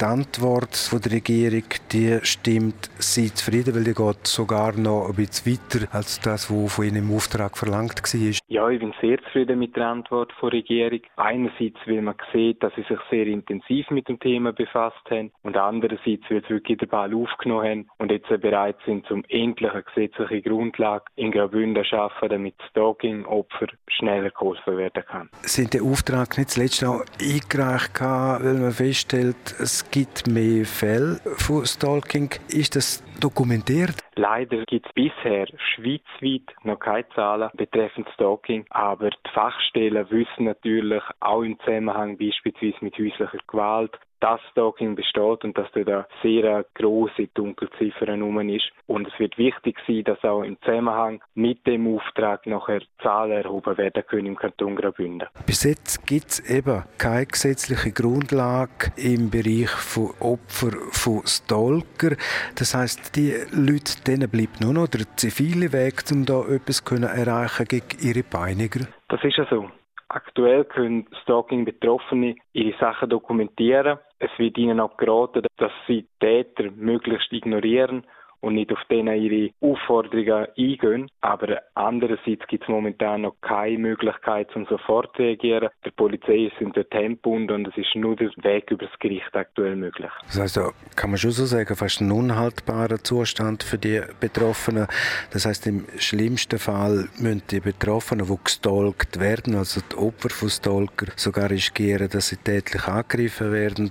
Die 0.00 0.04
Antwort 0.04 0.90
der 1.04 1.12
Regierung 1.12 1.62
die 1.92 2.18
stimmt 2.22 2.90
sie 2.98 3.32
zufrieden, 3.32 3.76
weil 3.76 3.84
die 3.84 3.94
geht 3.94 4.26
sogar 4.26 4.76
noch 4.76 5.08
ein 5.08 5.14
bisschen 5.14 5.52
weiter 5.52 5.86
als 5.94 6.20
das, 6.20 6.50
was 6.50 6.74
von 6.74 6.84
ihnen 6.84 7.08
im 7.08 7.14
Auftrag 7.14 7.56
verlangt 7.56 8.02
war. 8.02 8.34
Ja, 8.48 8.68
ich 8.68 8.80
bin 8.80 8.92
sehr 9.00 9.22
zufrieden 9.22 9.60
mit 9.60 9.76
der 9.76 9.86
Antwort 9.86 10.32
der 10.42 10.52
Regierung. 10.52 11.00
Einerseits, 11.16 11.78
weil 11.86 12.02
man 12.02 12.16
sieht, 12.32 12.60
dass 12.62 12.74
sie 12.74 12.82
sich 12.82 12.98
sehr 13.08 13.26
intensiv 13.28 13.88
mit 13.90 14.08
dem 14.08 14.18
Thema 14.18 14.52
befasst 14.52 15.08
haben 15.10 15.30
und 15.42 15.56
andererseits, 15.56 16.24
weil 16.28 16.42
sie 16.42 16.54
wirklich 16.54 16.78
den 16.78 16.88
Ball 16.88 17.14
aufgenommen 17.14 17.64
haben 17.64 17.90
und 17.98 18.10
jetzt 18.10 18.28
bereit 18.28 18.76
sind, 18.84 19.06
zum 19.06 19.24
endlich 19.28 19.70
eine 19.70 19.84
gesetzliche 19.84 20.42
Grundlage 20.42 21.04
in 21.14 21.30
Graubünden 21.30 21.84
zu 21.84 21.90
schaffen, 21.90 22.28
damit 22.28 22.54
Stalking-Opfer 22.70 23.68
schneller 23.86 24.30
geholfen 24.30 24.76
werden 24.76 25.04
kann. 25.06 25.30
Sind 25.42 25.72
der 25.72 25.84
Auftrag 25.84 26.36
nicht 26.36 26.50
zuletzt 26.50 26.84
auch 26.84 27.04
eingereicht, 27.20 28.00
weil 28.00 28.54
man 28.54 28.72
feststellt, 28.72 29.36
es 29.60 29.83
gibt 29.90 30.26
mehr 30.26 30.64
Fälle 30.64 31.20
von 31.36 31.66
Stalking. 31.66 32.30
Ist 32.48 32.76
das 32.76 33.02
dokumentiert? 33.20 33.94
Leider 34.16 34.64
gibt 34.64 34.86
es 34.86 34.92
bisher 34.92 35.46
schweizweit 35.74 36.54
noch 36.62 36.78
keine 36.78 37.08
Zahlen 37.14 37.50
betreffend 37.54 38.08
Stalking, 38.14 38.64
aber 38.70 39.10
die 39.10 39.30
Fachstellen 39.32 40.08
wissen 40.10 40.44
natürlich 40.44 41.02
auch 41.20 41.42
im 41.42 41.58
Zusammenhang 41.60 42.16
beispielsweise 42.16 42.76
mit 42.80 42.94
häuslicher 42.94 43.38
Gewalt, 43.46 43.98
dass 44.24 44.40
Stalking 44.52 44.94
besteht 44.94 45.44
und 45.44 45.58
dass 45.58 45.70
da 45.72 45.80
eine 45.80 46.06
sehr 46.22 46.64
große 46.74 47.28
Dunkelziffer 47.34 48.06
herum 48.06 48.48
ist. 48.48 48.64
Und 48.86 49.06
es 49.06 49.18
wird 49.18 49.36
wichtig 49.36 49.76
sein, 49.86 50.04
dass 50.04 50.22
auch 50.24 50.42
im 50.42 50.56
Zusammenhang 50.62 51.22
mit 51.34 51.66
dem 51.66 51.94
Auftrag 51.94 52.46
nachher 52.46 52.80
Zahlen 53.02 53.44
erhoben 53.44 53.76
werden 53.76 54.02
können 54.06 54.28
im 54.28 54.36
Kanton 54.36 54.76
Graubünden. 54.76 55.28
Bis 55.44 55.64
jetzt 55.64 56.06
gibt 56.06 56.28
es 56.28 56.50
eben 56.50 56.84
keine 56.96 57.26
gesetzliche 57.26 57.92
Grundlage 57.92 58.92
im 58.96 59.28
Bereich 59.28 59.68
von 59.68 60.14
Opfer 60.20 60.70
von 60.92 61.20
Stalker. 61.26 62.16
Das 62.56 62.74
heißt, 62.74 63.03
die 63.10 63.34
Leute, 63.52 64.02
denen 64.06 64.30
bleibt 64.30 64.60
nur 64.60 64.72
noch 64.72 64.88
der 64.88 65.06
zivile 65.16 65.72
Weg, 65.72 66.04
um 66.12 66.24
da 66.24 66.40
etwas 66.46 66.84
zu 66.84 66.94
erreichen 66.96 67.66
gegen 67.66 67.98
ihre 68.00 68.22
Peiniger. 68.22 68.86
Das 69.08 69.22
ist 69.24 69.36
ja 69.36 69.46
so. 69.48 69.70
Aktuell 70.08 70.64
können 70.64 71.06
Stalking-Betroffene 71.22 72.36
ihre 72.52 72.78
Sachen 72.78 73.10
dokumentieren. 73.10 73.98
Es 74.18 74.30
wird 74.38 74.58
ihnen 74.58 74.80
auch 74.80 74.96
geraten, 74.96 75.46
dass 75.56 75.72
sie 75.86 76.06
Täter 76.20 76.70
möglichst 76.76 77.32
ignorieren 77.32 78.04
und 78.44 78.54
nicht 78.54 78.70
auf 78.72 78.78
denen 78.90 79.20
ihre 79.20 79.50
Aufforderungen 79.60 80.46
eingehen. 80.56 81.10
Aber 81.22 81.62
andererseits 81.74 82.46
gibt 82.48 82.64
es 82.64 82.68
momentan 82.68 83.22
noch 83.22 83.36
keine 83.40 83.78
Möglichkeit, 83.78 84.54
um 84.54 84.66
sofort 84.66 85.14
zu 85.16 85.22
reagieren. 85.22 85.70
Der 85.84 85.90
Polizei 85.90 86.50
sind 86.58 86.76
dort 86.76 86.90
gebunden 86.90 87.52
und 87.52 87.68
es 87.68 87.76
ist 87.76 87.94
nur 87.94 88.16
der 88.16 88.28
Weg 88.42 88.70
über 88.70 88.86
das 88.86 88.98
Gericht 88.98 89.34
aktuell 89.34 89.76
möglich. 89.76 90.10
Das 90.26 90.40
heißt, 90.40 90.60
kann 90.94 91.10
man 91.10 91.18
schon 91.18 91.30
so 91.30 91.46
sagen, 91.46 91.74
fast 91.74 92.00
ein 92.00 92.12
unhaltbarer 92.12 93.02
Zustand 93.02 93.62
für 93.62 93.78
die 93.78 94.02
Betroffenen. 94.20 94.86
Das 95.32 95.46
heißt, 95.46 95.66
im 95.66 95.86
schlimmsten 95.96 96.58
Fall 96.58 97.08
müssen 97.18 97.42
die 97.50 97.60
Betroffenen, 97.60 98.26
die 98.26 98.38
gestalkt 98.44 99.18
werden, 99.18 99.54
also 99.54 99.80
die 99.90 99.96
Opfer 99.96 100.30
von 100.30 100.50
Stalker, 100.50 101.06
sogar 101.16 101.50
riskieren, 101.50 102.08
dass 102.10 102.28
sie 102.28 102.36
tätlich 102.36 102.86
angegriffen 102.86 103.52
werden 103.52 103.90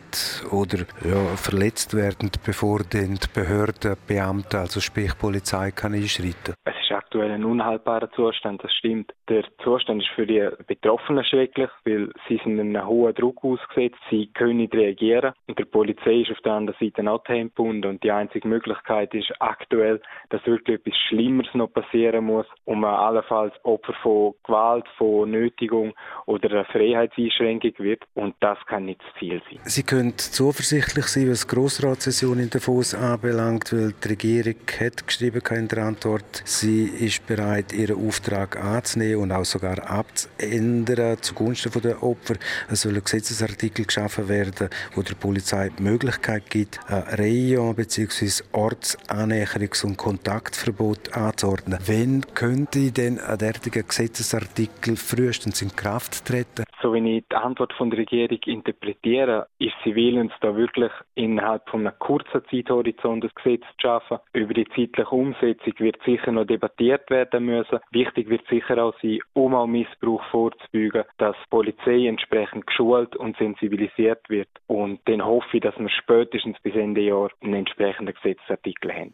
oder 0.52 0.80
ja, 1.04 1.36
verletzt 1.36 1.96
werden, 1.96 2.30
bevor 2.46 2.82
die 2.84 3.18
Behörden, 3.34 3.96
Beamten 4.08 4.43
Beamten, 4.44 4.58
also 4.58 4.80
sprich 4.80 5.18
Polizei, 5.18 5.72
kann 5.72 5.94
einschreiten? 5.94 6.56
Es 6.66 6.74
aktuell 7.14 7.32
ein 7.32 7.46
unhaltbarer 7.46 8.10
Zustand, 8.12 8.64
das 8.64 8.74
stimmt. 8.74 9.14
Der 9.30 9.44
Zustand 9.64 10.02
ist 10.02 10.10
für 10.16 10.26
die 10.26 10.48
Betroffenen 10.66 11.24
schrecklich, 11.24 11.70
weil 11.86 12.10
sie 12.28 12.40
sind 12.44 12.60
einem 12.60 12.88
hohen 12.88 13.14
Druck 13.14 13.44
ausgesetzt, 13.44 14.00
sie 14.10 14.28
können 14.34 14.58
nicht 14.58 14.74
reagieren 14.74 15.34
und 15.48 15.60
der 15.60 15.66
Polizei 15.66 16.22
ist 16.22 16.32
auf 16.32 16.42
der 16.44 16.54
anderen 16.54 16.80
Seite 16.80 17.10
auch 17.10 17.24
gebunden 17.24 17.86
und 17.86 18.04
die 18.04 18.12
einzige 18.12 18.48
Möglichkeit 18.48 19.14
ist 19.14 19.32
aktuell, 19.40 20.02
dass 20.30 20.44
wirklich 20.48 20.80
etwas 20.80 20.98
Schlimmeres 21.08 21.54
noch 21.54 21.72
passieren 21.72 22.26
muss, 22.26 22.48
um 22.66 22.84
allenfalls 22.84 23.54
Opfer 23.64 23.94
von 24.02 24.34
Gewalt, 24.44 24.86
von 24.98 25.30
Nötigung 25.30 25.94
oder 26.26 26.50
einer 26.50 26.66
Freiheitseinschränkung 26.66 27.74
wird 27.78 28.04
und 28.16 28.36
das 28.40 28.58
kann 28.66 28.86
nicht 28.86 29.02
das 29.02 29.20
Ziel 29.20 29.42
sein. 29.50 29.60
Sie 29.66 29.84
können 29.84 30.18
zuversichtlich 30.18 31.06
sein, 31.06 31.30
was 31.30 31.46
die 31.46 31.56
Grossratssession 31.56 32.40
in 32.40 32.50
Davos 32.50 32.96
anbelangt, 32.96 33.72
weil 33.72 33.94
die 34.04 34.08
Regierung 34.08 34.34
Regierung 34.34 34.56
hat 34.80 35.06
geschrieben 35.06 35.42
in 35.52 35.68
der 35.68 35.84
Antwort, 35.86 36.42
sie 36.46 36.86
ist 37.04 37.28
bereit, 37.28 37.74
ihren 37.74 38.08
Auftrag 38.08 38.58
anzunehmen 38.58 39.24
und 39.24 39.32
auch 39.32 39.44
sogar 39.44 39.90
abzuändern 39.90 41.18
zugunsten 41.22 41.72
der 41.82 42.02
Opfer. 42.02 42.36
Es 42.70 42.84
soll 42.84 42.96
ein 42.96 43.04
Gesetzesartikel 43.04 43.86
geschaffen 43.86 44.30
werden, 44.30 44.70
wo 44.96 45.02
der 45.02 45.16
Polizei 45.16 45.70
die 45.78 45.84
Möglichkeit 45.84 46.50
gibt, 46.50 46.80
ein 46.88 47.04
Rayon 47.20 47.76
bzw. 47.76 48.44
Ortsannäherungs- 48.54 49.86
und 49.86 49.98
Kontaktverbot 49.98 51.14
anzuordnen. 51.16 51.80
Wann 51.86 52.26
könnte 52.34 52.92
denn 52.92 53.20
ein 53.20 53.38
derartiger 53.38 53.84
Gesetzesartikel 53.84 54.96
frühestens 54.96 55.62
in 55.62 55.76
Kraft 55.76 56.26
treten? 56.26 56.64
So 56.82 56.94
wie 56.94 57.18
ich 57.18 57.26
die 57.32 57.36
Antwort 57.36 57.74
von 57.74 57.90
der 57.90 58.00
Regierung 58.00 58.40
interpretiere, 58.46 59.48
ist 59.60 59.74
sie 59.84 59.96
willens, 59.96 60.32
da 60.42 60.56
wirklich 60.56 60.92
innerhalb 61.16 61.68
von 61.70 61.88
einem 61.88 61.98
kurzen 62.00 62.42
Zeithorizont 62.50 63.24
das 63.24 63.36
Gesetz 63.36 63.62
zu 63.62 63.82
schaffen. 63.82 64.20
Über 64.34 64.54
die 64.54 64.68
zeitliche 64.76 65.10
Umsetzung 65.10 65.74
wird 65.80 65.98
sicher 66.06 66.32
noch 66.32 66.46
debattiert 66.46 66.93
werden 67.10 67.46
müssen. 67.46 67.80
Wichtig 67.92 68.30
wird 68.30 68.48
sicher 68.48 68.84
auch 68.84 68.94
sein, 69.02 69.20
um 69.34 69.56
auch 69.56 69.68
Missbrauch 69.68 70.24
vorzubeugen, 70.32 71.04
dass 71.18 71.36
die 71.36 71.50
Polizei 71.50 72.08
entsprechend 72.08 72.68
geschult 72.68 73.16
und 73.16 73.38
sensibilisiert 73.38 74.30
wird. 74.30 74.50
Und 74.68 75.00
dann 75.06 75.26
hoffe 75.26 75.58
ich, 75.58 75.62
dass 75.62 75.78
wir 75.78 75.90
spätestens 75.90 76.60
bis 76.62 76.76
Ende 76.76 77.02
Jahr 77.02 77.30
einen 77.42 77.56
entsprechenden 77.56 78.14
Gesetzesartikel 78.16 78.94
haben. 78.94 79.14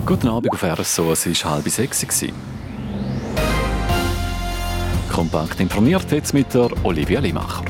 Guten 0.06 0.28
Abend 0.28 0.50
auf 0.50 0.62
RSO, 0.62 1.12
es 1.12 1.44
war 1.44 1.50
halb 1.50 1.68
sechs. 1.68 2.06
Kompakt 5.12 5.60
informiert 5.60 6.10
jetzt 6.10 6.32
mit 6.32 6.54
der 6.54 6.70
Olivia 6.82 7.20
Limacher. 7.20 7.66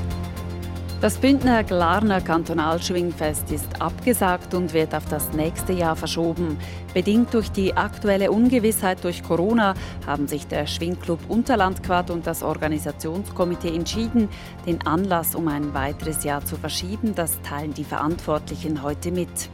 Das 1.03 1.19
Bündner 1.19 1.65
Glarner 1.65 2.21
Kantonalschwingfest 2.21 3.51
ist 3.51 3.83
abgesagt 3.83 4.55
und 4.55 4.73
wird 4.73 4.95
auf 4.95 5.05
das 5.07 5.33
nächste 5.33 5.73
Jahr 5.73 5.97
verschoben. 5.97 6.57
Bedingt 6.95 7.35
durch 7.35 7.51
die 7.51 7.77
aktuelle 7.77 8.31
Ungewissheit 8.31 9.03
durch 9.03 9.25
Corona 9.25 9.75
haben 10.07 10.29
sich 10.29 10.47
der 10.47 10.69
Schwingclub 10.69 11.19
Unterlandquad 11.29 12.11
und 12.11 12.25
das 12.25 12.45
Organisationskomitee 12.45 13.75
entschieden, 13.75 14.29
den 14.65 14.87
Anlass 14.87 15.35
um 15.35 15.49
ein 15.49 15.75
weiteres 15.75 16.23
Jahr 16.23 16.45
zu 16.45 16.55
verschieben. 16.55 17.17
Das 17.17 17.43
teilen 17.43 17.75
die 17.75 17.83
Verantwortlichen 17.83 18.85
heute 18.85 19.11
mit. 19.11 19.51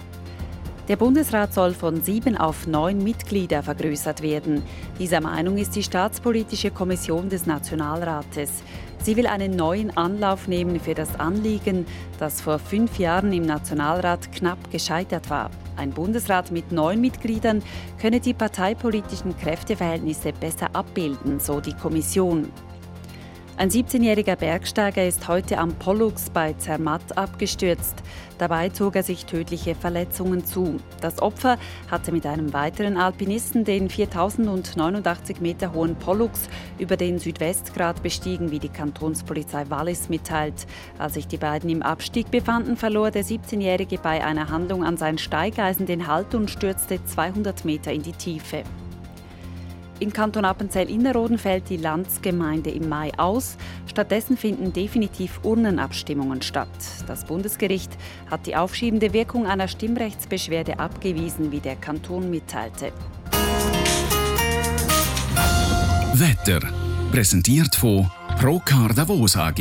Der 0.88 0.97
Bundesrat 0.97 1.52
soll 1.52 1.73
von 1.73 2.02
sieben 2.02 2.37
auf 2.37 2.67
neun 2.67 3.05
Mitglieder 3.05 3.62
vergrößert 3.62 4.23
werden. 4.23 4.62
Dieser 4.99 5.21
Meinung 5.23 5.57
ist 5.57 5.76
die 5.76 5.83
Staatspolitische 5.83 6.71
Kommission 6.71 7.28
des 7.28 7.45
Nationalrates. 7.45 8.62
Sie 9.02 9.17
will 9.17 9.26
einen 9.26 9.52
neuen 9.52 9.97
Anlauf 9.97 10.49
nehmen 10.49 10.81
für 10.81 10.95
das 10.95 11.19
Anliegen, 11.19 11.87
das 12.19 12.40
vor 12.40 12.59
fünf 12.59 12.99
Jahren 12.99 13.33
im 13.33 13.45
Nationalrat 13.45 14.33
knapp 14.33 14.71
gescheitert 14.71 15.31
war. 15.31 15.50
Ein 15.76 15.90
Bundesrat 15.93 16.50
mit 16.50 16.73
neun 16.73 17.00
Mitgliedern 17.00 17.62
könne 18.00 18.21
die 18.21 18.35
parteipolitischen 18.35 19.37
Kräfteverhältnisse 19.38 20.33
besser 20.33 20.75
abbilden, 20.75 21.38
so 21.38 21.61
die 21.61 21.75
Kommission. 21.75 22.50
Ein 23.58 23.70
17-jähriger 23.70 24.36
Bergsteiger 24.36 25.04
ist 25.04 25.26
heute 25.26 25.58
am 25.58 25.74
Pollux 25.74 26.30
bei 26.30 26.52
Zermatt 26.52 27.18
abgestürzt. 27.18 27.96
Dabei 28.38 28.68
zog 28.68 28.94
er 28.94 29.02
sich 29.02 29.26
tödliche 29.26 29.74
Verletzungen 29.74 30.44
zu. 30.44 30.76
Das 31.00 31.20
Opfer 31.20 31.58
hatte 31.90 32.12
mit 32.12 32.24
einem 32.24 32.52
weiteren 32.52 32.96
Alpinisten 32.96 33.64
den 33.64 33.90
4089 33.90 35.40
Meter 35.40 35.72
hohen 35.72 35.96
Pollux 35.96 36.48
über 36.78 36.96
den 36.96 37.18
Südwestgrat 37.18 38.00
bestiegen, 38.00 38.52
wie 38.52 38.60
die 38.60 38.68
Kantonspolizei 38.68 39.68
Wallis 39.70 40.08
mitteilt. 40.08 40.68
Als 40.96 41.14
sich 41.14 41.26
die 41.26 41.36
beiden 41.36 41.68
im 41.68 41.82
Abstieg 41.82 42.30
befanden, 42.30 42.76
verlor 42.76 43.10
der 43.10 43.24
17-Jährige 43.24 43.98
bei 43.98 44.24
einer 44.24 44.50
Handlung 44.50 44.84
an 44.84 44.96
sein 44.96 45.18
Steigeisen 45.18 45.84
den 45.84 46.06
Halt 46.06 46.32
und 46.36 46.48
stürzte 46.48 47.04
200 47.04 47.64
Meter 47.64 47.90
in 47.90 48.02
die 48.02 48.12
Tiefe. 48.12 48.62
Im 50.00 50.12
Kanton 50.12 50.45
Appenzell-Innerrhoden 50.45 51.38
fällt 51.38 51.69
die 51.71 51.76
Landsgemeinde 51.76 52.71
im 52.71 52.88
Mai 52.88 53.11
aus. 53.17 53.57
Stattdessen 53.87 54.37
finden 54.37 54.73
definitiv 54.73 55.40
Urnenabstimmungen 55.43 56.40
statt. 56.40 56.69
Das 57.09 57.25
Bundesgericht 57.25 57.90
hat 58.31 58.47
die 58.47 58.55
aufschiebende 58.55 59.12
Wirkung 59.12 59.47
einer 59.47 59.67
Stimmrechtsbeschwerde 59.67 60.78
abgewiesen, 60.78 61.50
wie 61.50 61.61
der 61.61 61.75
Kanton 61.76 62.31
mitteilte. 62.31 62.93
Wetter. 66.14 66.61
Präsentiert 67.11 67.75
von 67.75 68.09
Procar 68.38 68.90
Davos 68.95 69.37
AG. 69.37 69.59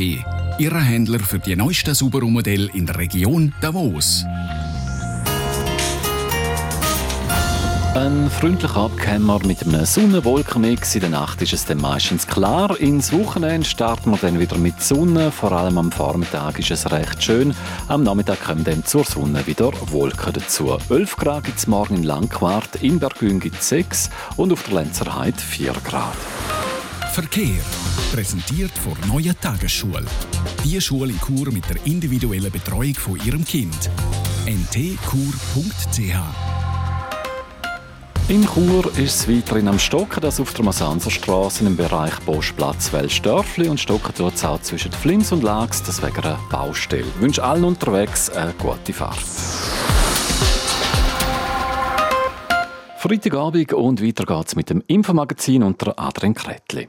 Ihrer 0.58 0.80
Händler 0.80 1.20
für 1.20 1.38
die 1.38 1.56
neuesten 1.56 1.94
Subaru-Modelle 1.94 2.70
in 2.74 2.86
der 2.86 2.98
Region 2.98 3.52
Davos. 3.60 4.24
Ein 7.94 8.30
freundlicher 8.30 8.76
Abkämmer 8.76 9.40
mit 9.44 9.62
einem 9.64 9.84
Sonnenwolkenmix. 9.84 10.94
In 10.94 11.00
der 11.00 11.10
Nacht 11.10 11.42
ist 11.42 11.52
es 11.52 11.64
dann 11.64 11.78
meistens 11.78 12.26
klar. 12.26 12.78
Ins 12.78 13.12
Wochenende 13.12 13.66
starten 13.66 14.10
wir 14.10 14.18
dann 14.18 14.38
wieder 14.38 14.58
mit 14.58 14.80
Sonne. 14.82 15.32
Vor 15.32 15.52
allem 15.52 15.78
am 15.78 15.90
Vormittag 15.90 16.58
ist 16.58 16.70
es 16.70 16.90
recht 16.90 17.22
schön. 17.22 17.54
Am 17.88 18.02
Nachmittag 18.02 18.44
kommen 18.44 18.62
dann 18.62 18.84
zur 18.84 19.04
Sonne 19.04 19.46
wieder 19.46 19.72
Wolken 19.90 20.34
dazu. 20.34 20.76
11 20.90 21.16
Grad 21.16 21.44
gibt 21.44 21.58
es 21.58 21.66
morgen 21.66 21.96
in 21.96 22.02
Langquart, 22.04 22.76
in 22.82 22.98
Bergün 22.98 23.40
gibt 23.40 23.60
es 23.60 23.70
6 23.70 24.10
und 24.36 24.52
auf 24.52 24.62
der 24.64 24.74
Lenzerheide 24.74 25.38
4 25.38 25.72
Grad. 25.84 26.16
Verkehr. 27.12 27.62
Präsentiert 28.12 28.72
vor 28.78 28.96
Neue 29.08 29.34
Tagesschule. 29.40 30.04
Die 30.62 30.80
Schule 30.80 31.12
in 31.12 31.20
Chur 31.20 31.52
mit 31.52 31.68
der 31.68 31.84
individuellen 31.84 32.52
Betreuung 32.52 32.94
von 32.94 33.18
Ihrem 33.24 33.44
Kind. 33.44 33.90
ntkur.ch 34.46 36.14
in 38.28 38.44
Chur 38.44 38.86
ist 38.98 39.20
es 39.20 39.28
weiterhin 39.28 39.68
am 39.68 39.78
Stocken, 39.78 40.20
das 40.20 40.38
auf 40.38 40.52
der 40.52 40.64
Masanserstraße 40.64 41.64
im 41.64 41.76
Bereich 41.76 42.18
Boschplatz 42.20 42.92
Welsdörfli 42.92 43.68
und 43.68 43.80
Stocken 43.80 44.14
tut 44.14 44.34
es 44.34 44.44
auch 44.44 44.60
zwischen 44.60 44.92
Flins 44.92 45.32
und 45.32 45.42
Lax, 45.42 45.82
das 45.82 46.02
wegen 46.02 46.18
einer 46.18 46.38
Baustelle. 46.50 47.04
Ich 47.06 47.20
wünsche 47.20 47.42
allen 47.42 47.64
unterwegs 47.64 48.28
eine 48.30 48.52
gute 48.52 48.92
Fahrt. 48.92 49.18
Freitagabend 52.98 53.72
und 53.72 54.02
weiter 54.02 54.24
geht's 54.26 54.56
mit 54.56 54.68
dem 54.68 54.82
Infomagazin 54.86 55.62
unter 55.62 55.98
Adrian 55.98 56.34
Kretli. 56.34 56.88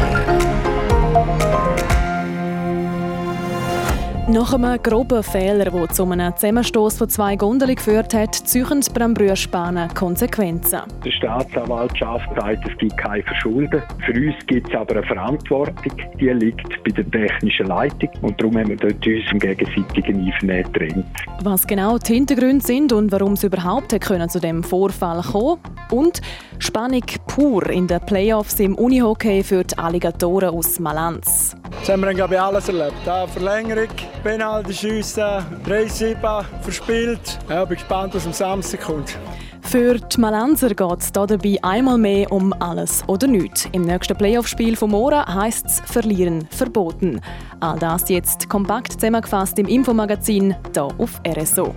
Nach 4.27 4.53
einem 4.53 4.81
groben 4.81 5.23
Fehler, 5.23 5.65
der 5.65 5.89
zu 5.89 6.05
einem 6.05 6.35
Zusammenstoß 6.35 6.99
von 6.99 7.09
zwei 7.09 7.35
Gondeln 7.35 7.75
geführt 7.75 8.13
hat, 8.13 8.35
züchen 8.35 8.81
die 8.81 8.89
Brambrüerspanen 8.91 9.91
Konsequenzen. 9.95 10.81
Die 11.03 11.11
Staatsanwaltschaft 11.11 12.29
sagt, 12.35 12.69
es 12.69 12.77
gibt 12.77 12.97
keine 12.97 13.23
Verschulden. 13.23 13.81
Für 14.05 14.13
uns 14.13 14.35
gibt 14.45 14.69
es 14.69 14.75
aber 14.75 14.97
eine 14.97 15.07
Verantwortung, 15.07 15.93
die 16.19 16.29
liegt 16.29 16.83
bei 16.83 16.91
der 16.91 17.09
technischen 17.09 17.65
Leitung 17.65 18.09
und 18.21 18.39
darum 18.39 18.57
haben 18.57 18.69
wir 18.69 18.77
dort 18.77 19.05
uns 19.05 19.31
im 19.31 19.39
gegenseitigen 19.39 20.25
Einvernehmen 20.25 20.71
getrennt. 20.71 21.05
Was 21.41 21.65
genau 21.65 21.97
die 21.97 22.13
Hintergründe 22.13 22.63
sind 22.63 22.93
und 22.93 23.11
warum 23.11 23.33
es 23.33 23.43
überhaupt 23.43 23.99
können 23.99 24.29
zu 24.29 24.39
dem 24.39 24.63
Vorfall 24.63 25.23
kommen 25.23 25.59
und 25.89 26.21
Spannung 26.61 27.01
pur 27.25 27.67
in 27.71 27.87
den 27.87 27.99
Playoffs 28.01 28.59
im 28.59 28.75
Unihockey 28.75 29.43
für 29.43 29.63
die 29.63 29.75
Alligatoren 29.79 30.49
aus 30.49 30.77
Malanz. 30.79 31.55
Jetzt 31.79 31.89
haben 31.89 32.03
wir, 32.03 32.13
glaube 32.13 32.35
ich, 32.35 32.39
alles 32.39 32.67
erlebt. 32.69 32.93
Verlängerung, 33.33 33.87
Penalty 34.23 34.71
schiessen, 34.71 35.23
3-7 35.65 36.45
verspielt. 36.61 37.39
Ja, 37.49 37.65
bin 37.65 37.77
gespannt, 37.77 38.13
was 38.13 38.27
am 38.27 38.33
Samstag 38.33 38.81
kommt. 38.81 39.17
Für 39.63 39.97
die 39.97 40.19
Malanzer 40.19 40.69
geht 40.69 40.99
es 40.99 41.11
dabei 41.11 41.57
einmal 41.63 41.97
mehr 41.97 42.31
um 42.31 42.53
alles 42.59 43.03
oder 43.07 43.25
nichts. 43.25 43.67
Im 43.71 43.81
nächsten 43.81 44.15
Playoff-Spiel 44.15 44.75
von 44.75 44.91
Mora 44.91 45.33
heisst 45.33 45.65
es 45.65 45.81
Verlieren 45.85 46.47
verboten. 46.51 47.21
All 47.59 47.79
das 47.79 48.07
jetzt 48.07 48.49
kompakt 48.49 48.93
zusammengefasst 48.93 49.57
im 49.57 49.67
Infomagazin 49.67 50.55
hier 50.73 50.89
auf 50.99 51.19
RSO. 51.27 51.73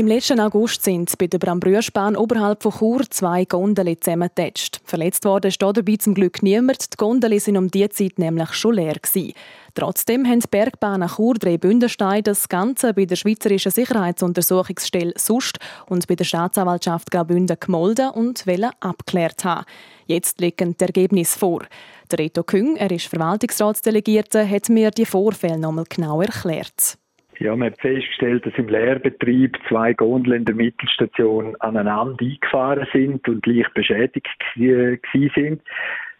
Im 0.00 0.06
letzten 0.06 0.40
August 0.40 0.82
sind 0.82 1.18
bei 1.18 1.26
der 1.26 1.36
Brambrüersbahn 1.36 2.16
oberhalb 2.16 2.62
von 2.62 2.72
Chur 2.72 3.02
zwei 3.10 3.44
Gondeln 3.44 4.00
zusammengetatscht. 4.00 4.80
Verletzt 4.82 5.26
worden 5.26 5.48
ist 5.48 5.60
dabei 5.60 5.96
zum 5.96 6.14
Glück 6.14 6.42
niemand. 6.42 6.94
Die 6.94 6.96
Gondeln 6.96 7.38
sind 7.38 7.58
um 7.58 7.70
diese 7.70 7.90
Zeit 7.90 8.18
nämlich 8.18 8.54
schon 8.54 8.76
leer. 8.76 8.94
Gewesen. 8.94 9.34
Trotzdem 9.74 10.26
haben 10.26 10.40
die 10.40 10.46
Bergbahnen 10.50 11.06
Chur 11.06 11.34
drei 11.34 11.58
Bündenstein 11.58 12.22
das 12.22 12.48
Ganze 12.48 12.94
bei 12.94 13.04
der 13.04 13.16
Schweizerischen 13.16 13.72
Sicherheitsuntersuchungsstelle 13.72 15.12
SUST 15.18 15.58
und 15.90 16.06
bei 16.06 16.14
der 16.14 16.24
Staatsanwaltschaft 16.24 17.10
Graubünden 17.10 17.58
gemolden 17.60 18.08
und 18.08 18.46
wollen 18.46 18.70
abgeklärt 18.80 19.44
haben. 19.44 19.66
Jetzt 20.06 20.40
liegen 20.40 20.78
die 20.78 20.84
Ergebnisse 20.84 21.38
vor. 21.38 21.66
Der 22.10 22.20
Reto 22.20 22.42
Küng, 22.42 22.76
er 22.76 22.90
ist 22.90 23.08
Verwaltungsratsdelegierter, 23.08 24.48
hat 24.48 24.70
mir 24.70 24.92
die 24.92 25.04
Vorfälle 25.04 25.58
noch 25.58 25.68
einmal 25.68 25.84
genau 25.90 26.22
erklärt. 26.22 26.96
Ja, 27.40 27.56
man 27.56 27.70
hat 27.70 27.80
festgestellt, 27.80 28.44
dass 28.44 28.52
im 28.58 28.68
Lehrbetrieb 28.68 29.56
zwei 29.66 29.94
Gondeln 29.94 30.40
in 30.40 30.44
der 30.44 30.54
Mittelstation 30.54 31.56
aneinander 31.60 32.22
eingefahren 32.22 32.86
sind 32.92 33.26
und 33.30 33.46
leicht 33.46 33.72
beschädigt 33.72 34.28
gewesen 34.54 35.30
sind. 35.34 35.62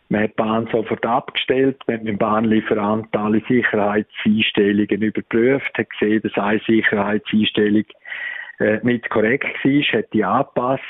Man 0.09 0.23
hat 0.23 0.31
die 0.31 0.43
Bahn 0.43 0.67
sofort 0.73 1.05
abgestellt, 1.05 1.77
man 1.87 1.99
hat 1.99 2.05
mit 2.05 2.15
dem 2.15 2.19
Bahnlieferant 2.19 3.15
alle 3.15 3.43
Sicherheitseinstellungen 3.47 5.03
überprüft, 5.03 5.71
hat 5.77 5.91
gesehen, 5.91 6.23
dass 6.23 6.43
eine 6.43 6.61
Sicherheitseinstellung 6.67 7.85
äh, 8.59 8.79
nicht 8.83 9.11
korrekt 9.11 9.63
war, 9.63 9.99
hat 10.01 10.13
die 10.15 10.25
angepasst 10.25 10.83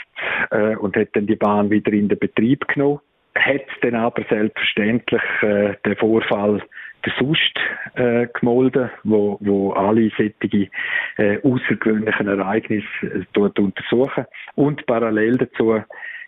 äh, 0.53 0.77
und 0.77 0.97
hat 0.97 1.09
dann 1.14 1.27
die 1.27 1.35
Bahn 1.35 1.71
wieder 1.71 1.93
in 1.93 2.09
den 2.09 2.21
Betrieb 2.21 2.69
genommen. 2.69 3.01
hat 3.35 3.66
dann 3.83 3.97
aber 3.97 4.23
selbstverständlich 4.31 5.23
äh, 5.43 5.75
den 5.85 5.97
Vorfall 5.97 6.62
der 7.05 7.13
Sust 7.19 7.59
äh, 7.95 8.27
gemolden, 8.39 8.91
wo, 9.05 9.39
wo 9.41 9.73
alle 9.73 10.11
solche 10.17 10.69
äh, 11.17 11.39
außergewöhnlichen 11.43 12.29
Ereignisse 12.29 12.87
äh, 13.03 13.25
dort 13.33 13.59
untersuchen. 13.59 14.27
Und 14.55 14.85
parallel 14.87 15.39
dazu 15.39 15.83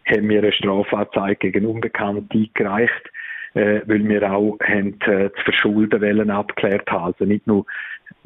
haben 0.07 0.29
wir 0.29 0.39
eine 0.39 0.53
Strafanzeige 0.53 1.51
gegen 1.51 1.67
Unbekannte 1.67 2.27
eingereicht, 2.33 3.13
äh, 3.55 3.81
weil 3.87 4.09
wir 4.09 4.33
auch 4.33 4.59
haben, 4.63 4.99
äh, 5.03 5.31
das 5.31 5.45
Verschulden 5.45 6.01
wollen 6.01 6.31
abklärt 6.31 6.91
haben. 6.91 7.05
Also 7.05 7.25
nicht 7.25 7.47
nur 7.47 7.67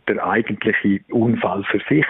der 0.08 0.24
eigentliche 0.26 1.00
Unfall 1.10 1.64
für 1.64 1.80
sich, 1.88 2.06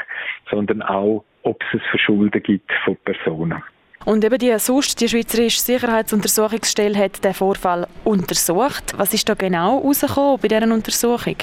sondern 0.50 0.82
auch, 0.82 1.24
ob 1.42 1.62
es 1.62 1.74
ein 1.74 1.80
Verschulden 1.90 2.42
gibt 2.42 2.72
von 2.84 2.96
Personen. 3.04 3.62
Und 4.06 4.24
eben 4.24 4.38
die 4.38 4.56
SUST, 4.56 5.00
die 5.00 5.08
Schweizerische 5.08 5.60
Sicherheitsuntersuchungsstelle, 5.60 6.96
hat 6.96 7.24
den 7.24 7.34
Vorfall 7.34 7.88
untersucht. 8.04 8.96
Was 8.96 9.12
ist 9.12 9.28
da 9.28 9.34
genau 9.34 9.80
herausgekommen 9.80 10.38
bei 10.40 10.46
dieser 10.46 10.72
Untersuchung? 10.72 11.34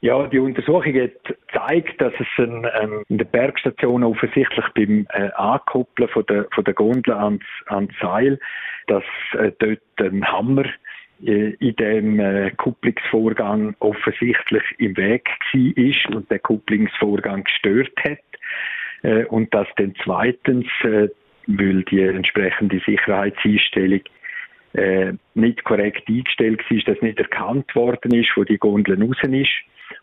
Ja, 0.00 0.26
die 0.26 0.40
Untersuchung 0.40 0.94
hat 0.94 1.12
gezeigt, 1.22 2.00
dass 2.00 2.12
es 2.18 2.26
ein, 2.38 2.66
ähm, 2.82 3.04
in 3.08 3.18
der 3.18 3.24
Bergstation 3.24 4.02
offensichtlich 4.02 4.64
beim 4.74 5.06
äh, 5.12 5.30
Ankoppeln 5.36 6.08
von 6.08 6.26
der, 6.26 6.46
von 6.52 6.64
der 6.64 6.74
Gondel 6.74 7.14
ans, 7.14 7.44
ans 7.66 7.92
Seil, 8.00 8.40
dass 8.88 9.04
äh, 9.34 9.52
dort 9.60 9.78
ein 10.00 10.26
Hammer 10.26 10.64
äh, 11.24 11.50
in 11.60 11.76
dem 11.76 12.18
äh, 12.18 12.50
Kupplungsvorgang 12.56 13.76
offensichtlich 13.78 14.64
im 14.78 14.96
Weg 14.96 15.28
war 15.52 16.16
und 16.16 16.28
der 16.32 16.40
Kupplungsvorgang 16.40 17.44
gestört 17.44 17.92
hat. 18.02 18.18
Äh, 19.02 19.24
und 19.26 19.54
dass 19.54 19.68
dann 19.76 19.94
zweitens 20.02 20.66
äh, 20.82 21.08
weil 21.48 21.82
die 21.84 22.02
entsprechende 22.02 22.80
Sicherheitseinstellung 22.86 24.00
äh, 24.74 25.12
nicht 25.34 25.64
korrekt 25.64 26.08
eingestellt 26.08 26.62
war, 26.70 26.78
dass 26.78 27.02
nicht 27.02 27.18
erkannt 27.18 27.74
worden 27.74 28.14
ist, 28.14 28.30
wo 28.36 28.44
die 28.44 28.58
Gondel 28.58 29.02
raus 29.02 29.16
ist. 29.22 29.50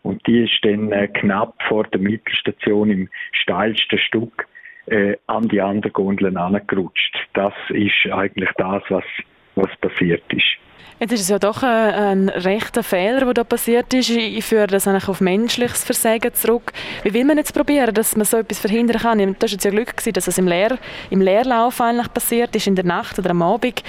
Und 0.02 0.26
die 0.26 0.44
ist 0.44 0.58
dann 0.62 0.92
äh, 0.92 1.08
knapp 1.08 1.54
vor 1.68 1.84
der 1.84 2.00
Mittelstation 2.00 2.90
im 2.90 3.08
steilsten 3.32 3.98
Stück 3.98 4.46
äh, 4.86 5.16
an 5.28 5.48
die 5.48 5.60
anderen 5.60 5.92
Gondeln 5.92 6.36
angerutscht. 6.36 7.16
Das 7.34 7.54
ist 7.70 8.12
eigentlich 8.12 8.50
das, 8.56 8.82
was, 8.88 9.04
was 9.54 9.76
passiert 9.80 10.24
ist. 10.32 10.58
Jetzt 10.98 11.12
ist 11.12 11.20
es 11.20 11.28
ja 11.28 11.38
doch 11.38 11.62
ein, 11.62 11.68
ein 11.94 12.28
rechter 12.30 12.82
Fehler, 12.82 13.26
der 13.26 13.34
da 13.34 13.44
passiert 13.44 13.92
ist. 13.92 14.08
Ich 14.08 14.42
führe 14.46 14.66
das 14.66 14.88
eigentlich 14.88 15.08
auf 15.08 15.20
menschliches 15.20 15.84
Versagen 15.84 16.32
zurück. 16.32 16.72
Wie 17.02 17.12
will 17.12 17.26
man 17.26 17.36
jetzt 17.36 17.52
probieren, 17.52 17.92
dass 17.92 18.16
man 18.16 18.24
so 18.24 18.38
etwas 18.38 18.60
verhindern 18.60 19.02
kann? 19.02 19.18
Das 19.18 19.42
war 19.42 19.48
jetzt 19.50 19.64
ja 19.64 19.70
Glück, 19.70 19.94
gewesen, 19.94 20.14
dass 20.14 20.26
es 20.26 20.38
im, 20.38 20.48
Lehr 20.48 20.78
im 21.10 21.20
Leerlauf 21.20 21.82
eigentlich 21.82 22.12
passiert 22.14 22.56
ist, 22.56 22.66
in 22.66 22.76
der 22.76 22.86
Nacht 22.86 23.18
oder 23.18 23.30
am 23.30 23.42
Abend. 23.42 23.82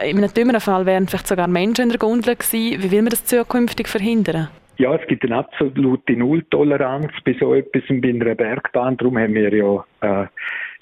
In 0.00 0.18
einem 0.18 0.32
dümmeren 0.32 0.60
Fall 0.60 0.86
wären 0.86 1.08
vielleicht 1.08 1.26
sogar 1.26 1.48
Menschen 1.48 1.84
in 1.86 1.88
der 1.88 1.98
Gondel 1.98 2.36
gewesen. 2.36 2.80
Wie 2.82 2.90
will 2.92 3.02
man 3.02 3.10
das 3.10 3.24
zukünftig 3.24 3.88
verhindern? 3.88 4.48
Ja, 4.76 4.94
es 4.94 5.06
gibt 5.08 5.24
eine 5.24 5.36
absolute 5.36 6.12
Nulltoleranz 6.12 7.10
bei 7.24 7.34
so 7.38 7.54
etwas 7.54 7.82
bei 7.88 8.08
einer 8.08 8.34
Bergbahn. 8.36 8.96
Darum 8.96 9.18
haben 9.18 9.34
wir 9.34 9.52
ja 9.52 9.84
äh, 10.00 10.26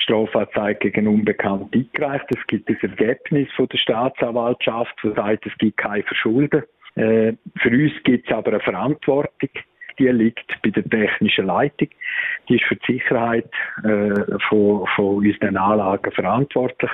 Strafanzeige 0.03 0.91
gegen 0.91 1.09
Unbekannt 1.09 1.75
eingereicht. 1.75 2.27
Es 2.31 2.47
gibt 2.47 2.69
das 2.69 2.83
Ergebnis 2.83 3.49
von 3.57 3.69
der 3.69 3.79
Staatsanwaltschaft, 3.79 4.95
das 5.03 5.15
sagt, 5.15 5.47
es 5.47 5.57
gibt 5.59 5.77
kein 5.77 6.03
Verschulden. 6.03 6.63
Äh, 6.95 7.33
für 7.57 7.71
uns 7.71 7.93
gibt 8.05 8.29
es 8.29 8.35
aber 8.35 8.53
eine 8.53 8.61
Verantwortung. 8.61 9.51
Die 9.99 10.09
liegt 10.09 10.47
bei 10.63 10.71
der 10.71 10.85
technischen 10.85 11.47
Leitung. 11.47 11.89
Die 12.49 12.57
ist 12.57 12.65
für 12.65 12.77
die 12.77 12.95
Sicherheit 12.95 13.51
äh, 13.85 14.39
von, 14.49 14.87
von 14.97 15.17
unseren 15.17 15.57
Anlagen 15.57 16.11
verantwortlich. 16.13 16.91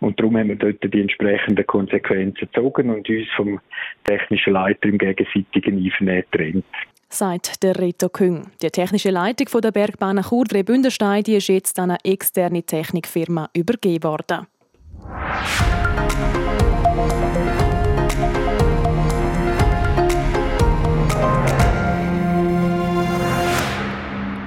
Und 0.00 0.18
darum 0.18 0.36
haben 0.36 0.48
wir 0.48 0.56
dort 0.56 0.82
die 0.82 1.00
entsprechenden 1.00 1.66
Konsequenzen 1.66 2.48
gezogen 2.52 2.90
und 2.90 3.08
uns 3.08 3.28
vom 3.36 3.60
technischen 4.04 4.54
Leiter 4.54 4.88
im 4.88 4.98
gegenseitigen 4.98 5.84
Einvernehmen 5.84 6.24
getrennt 6.30 6.64
sagt 7.08 7.62
der 7.62 7.78
Reto 7.78 8.08
Küng. 8.08 8.50
Die 8.62 8.70
technische 8.70 9.10
Leitung 9.10 9.60
der 9.60 9.72
Bergbahn 9.72 10.22
Churdre 10.22 10.64
Bündenstein 10.64 11.24
ist 11.24 11.48
jetzt 11.48 11.78
an 11.78 11.90
eine 11.90 12.04
externe 12.04 12.62
Technikfirma 12.62 13.50
übergeben 13.52 14.04
worden. 14.04 14.46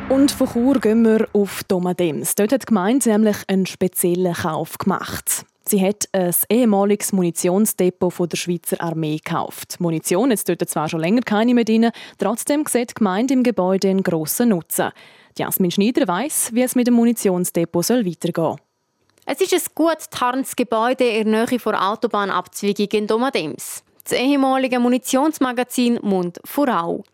Und 0.10 0.32
von 0.32 0.47
Chur 0.47 0.80
gehen 0.80 1.04
wir 1.04 1.28
auf 1.34 1.63
Domadems. 1.63 2.36
Dort 2.36 2.52
hat 2.52 2.63
die 2.63 2.65
Gemeinde 2.65 3.10
nämlich 3.10 3.38
einen 3.47 3.65
speziellen 3.65 4.34
Kauf 4.34 4.78
gemacht. 4.78 5.45
Sie 5.71 5.81
hat 5.81 6.10
ein 6.12 6.36
ehemaliges 6.49 7.13
Munitionsdepot 7.13 8.29
der 8.29 8.36
Schweizer 8.36 8.81
Armee 8.81 9.15
gekauft. 9.15 9.79
Munition 9.79 10.29
jetzt 10.29 10.49
dort 10.49 10.69
zwar 10.69 10.89
schon 10.89 10.99
länger 10.99 11.21
keine 11.21 11.53
mehr 11.53 11.63
drin, 11.63 11.91
trotzdem 12.17 12.65
sieht 12.67 12.89
die 12.89 12.95
Gemeinde 12.95 13.34
im 13.34 13.41
Gebäude 13.41 13.88
einen 13.88 14.03
grossen 14.03 14.49
Nutzen. 14.49 14.89
Jasmin 15.38 15.71
Schneider 15.71 16.10
weiss, 16.10 16.53
wie 16.53 16.63
es 16.63 16.75
mit 16.75 16.88
dem 16.88 16.95
Munitionsdepot 16.95 17.89
weitergehen 17.89 18.34
soll. 18.34 18.55
Es 19.25 19.39
ist 19.39 19.53
ein 19.53 19.62
gut 19.73 20.12
tarntes 20.12 20.57
Gebäude 20.57 21.07
in 21.07 21.31
der 21.31 21.45
Nähe 21.45 21.57
der 21.57 21.89
Autobahnabzweigung 21.89 22.89
in 22.91 23.07
Domadems. 23.07 23.86
Das 24.03 24.12
ehemalige 24.12 24.77
Munitionsmagazin 24.77 25.99
Mund 26.01 26.41
Vorau. 26.43 27.05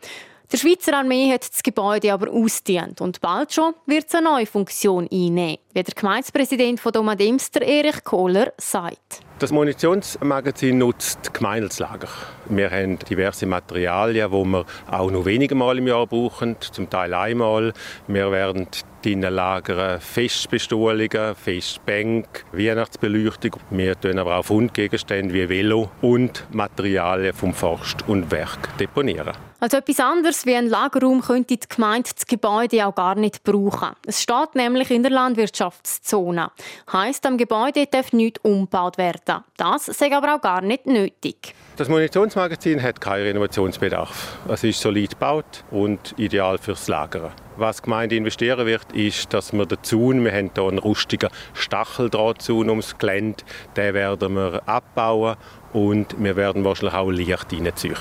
Die 0.50 0.58
Schweizer 0.58 0.98
Armee 0.98 1.30
hat 1.30 1.52
das 1.52 1.62
Gebäude 1.62 2.14
aber 2.14 2.32
ausdient 2.32 3.02
und 3.02 3.20
bald 3.20 3.52
schon 3.52 3.74
wird 3.86 4.06
es 4.08 4.16
eine 4.16 4.30
neue 4.30 4.46
Funktion 4.46 5.06
einnehmen, 5.12 5.58
wie 5.74 5.84
der 5.84 5.94
Gemeindepräsident 5.94 6.80
von 6.80 6.94
Domademster 6.94 7.62
Erich 7.62 8.02
Kohler 8.06 8.54
sagt. 8.56 9.20
Das 9.40 9.52
Munitionsmagazin 9.52 10.78
nutzt 10.78 11.34
Gemeindelslager. 11.34 12.08
Wir 12.46 12.72
haben 12.72 12.98
diverse 12.98 13.46
Materialien, 13.46 14.32
die 14.32 14.46
wir 14.46 14.66
auch 14.90 15.12
nur 15.12 15.26
wenige 15.26 15.54
Mal 15.54 15.80
im 15.80 15.88
Jahr 15.88 16.08
brauchen, 16.08 16.56
zum 16.62 16.90
Teil 16.90 17.14
einmal. 17.14 17.74
Wir 18.08 18.32
werden 18.32 18.70
drinnen 19.08 19.34
lagern 19.34 20.02
Festbestuhlungen, 20.02 21.34
Festbänke, 21.34 22.42
Weihnachtsbeleuchtung. 22.52 23.52
Wir 23.70 23.98
tun 23.98 24.20
aber 24.20 24.38
auch 24.38 24.44
Fundgegenstände 24.44 25.34
wie 25.34 25.48
Velo 25.48 25.90
und 26.02 26.46
Materialien 26.52 27.34
vom 27.34 27.54
Forst 27.54 28.06
und 28.08 28.30
Werk 28.32 28.78
deponieren. 28.78 29.32
Also 29.62 29.78
etwas 29.78 30.02
anderes 30.02 30.46
wie 30.46 30.56
ein 30.56 30.68
Lagerraum 30.68 31.22
könnte 31.22 31.56
die 31.56 31.70
Gemeinde 31.74 32.10
das 32.14 32.26
Gebäude 32.26 32.86
auch 32.86 32.96
gar 32.96 33.16
nicht 33.16 33.44
brauchen. 33.44 33.92
Es 34.06 34.22
steht 34.22 34.56
nämlich 34.56 34.92
in 34.92 35.04
der 35.04 35.12
Landwirtschaftszone. 35.14 36.52
Heißt, 36.92 37.26
am 37.26 37.38
Gebäude 37.38 37.88
darf 37.88 38.12
nichts 38.12 38.42
umgebaut 38.44 38.98
werden. 38.98 39.46
Das 39.56 39.88
ist 39.88 40.04
aber 40.04 40.36
auch 40.36 40.42
gar 40.42 40.62
nicht 40.62 40.86
nötig. 40.86 41.56
Das 41.78 41.90
Munitionsmagazin 41.90 42.82
hat 42.82 43.00
keinen 43.00 43.22
Renovationsbedarf. 43.22 44.40
Es 44.50 44.64
ist 44.64 44.82
solid 44.82 45.12
gebaut 45.12 45.64
und 45.70 46.16
ideal 46.18 46.58
fürs 46.58 46.88
Lagern. 46.88 47.32
Was 47.56 47.78
die 47.78 47.84
Gemeinde 47.84 48.16
investieren 48.16 48.66
wird, 48.66 48.92
ist, 48.94 49.32
dass 49.32 49.54
wir 49.54 49.68
den 49.68 49.78
Zaun, 49.84 50.24
wir 50.24 50.32
haben 50.32 50.50
hier 50.56 50.64
einen 50.64 50.80
rustigen 50.80 51.30
Stacheldrahtzaun 51.54 52.72
ums 52.72 52.98
Gelände, 52.98 53.44
den 53.76 53.94
werden 53.94 54.34
wir 54.34 54.68
abbauen 54.68 55.38
und 55.74 56.16
wir 56.18 56.36
werden 56.36 56.64
wahrscheinlich 56.64 56.96
auch 56.96 57.10
Licht 57.10 57.54
reinziehen. 57.54 57.96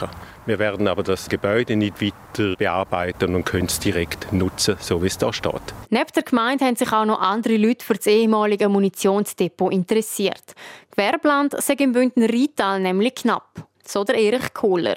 Wir 0.47 0.59
werden 0.59 0.89
aber 0.89 1.03
das 1.03 1.29
Gebäude 1.29 1.77
nicht 1.77 2.01
weiter 2.01 2.57
bearbeiten 2.57 3.35
und 3.35 3.45
können 3.45 3.67
es 3.67 3.81
direkt 3.81 4.33
nutzen, 4.33 4.77
so 4.81 5.03
wie 5.03 5.09
es 5.09 5.19
da 5.19 5.33
steht. 5.33 5.75
Neben 5.91 6.11
der 6.15 6.23
Gemeinde 6.23 6.65
haben 6.65 6.77
sich 6.77 6.93
auch 6.93 7.05
noch 7.05 7.21
andere 7.21 7.57
Leute 7.57 7.85
für 7.85 7.95
das 7.95 8.07
ehemalige 8.07 8.69
Munitionsdepot 8.69 9.73
interessiert. 9.73 10.55
Gewerbeland 10.91 11.61
sei 11.61 11.75
im 11.75 11.93
Bündner 11.93 12.29
Rheintal 12.29 12.81
nämlich 12.81 13.17
knapp 13.17 13.67
so 13.89 14.05
der 14.05 14.17
Erich 14.17 14.53
Kohler. 14.53 14.97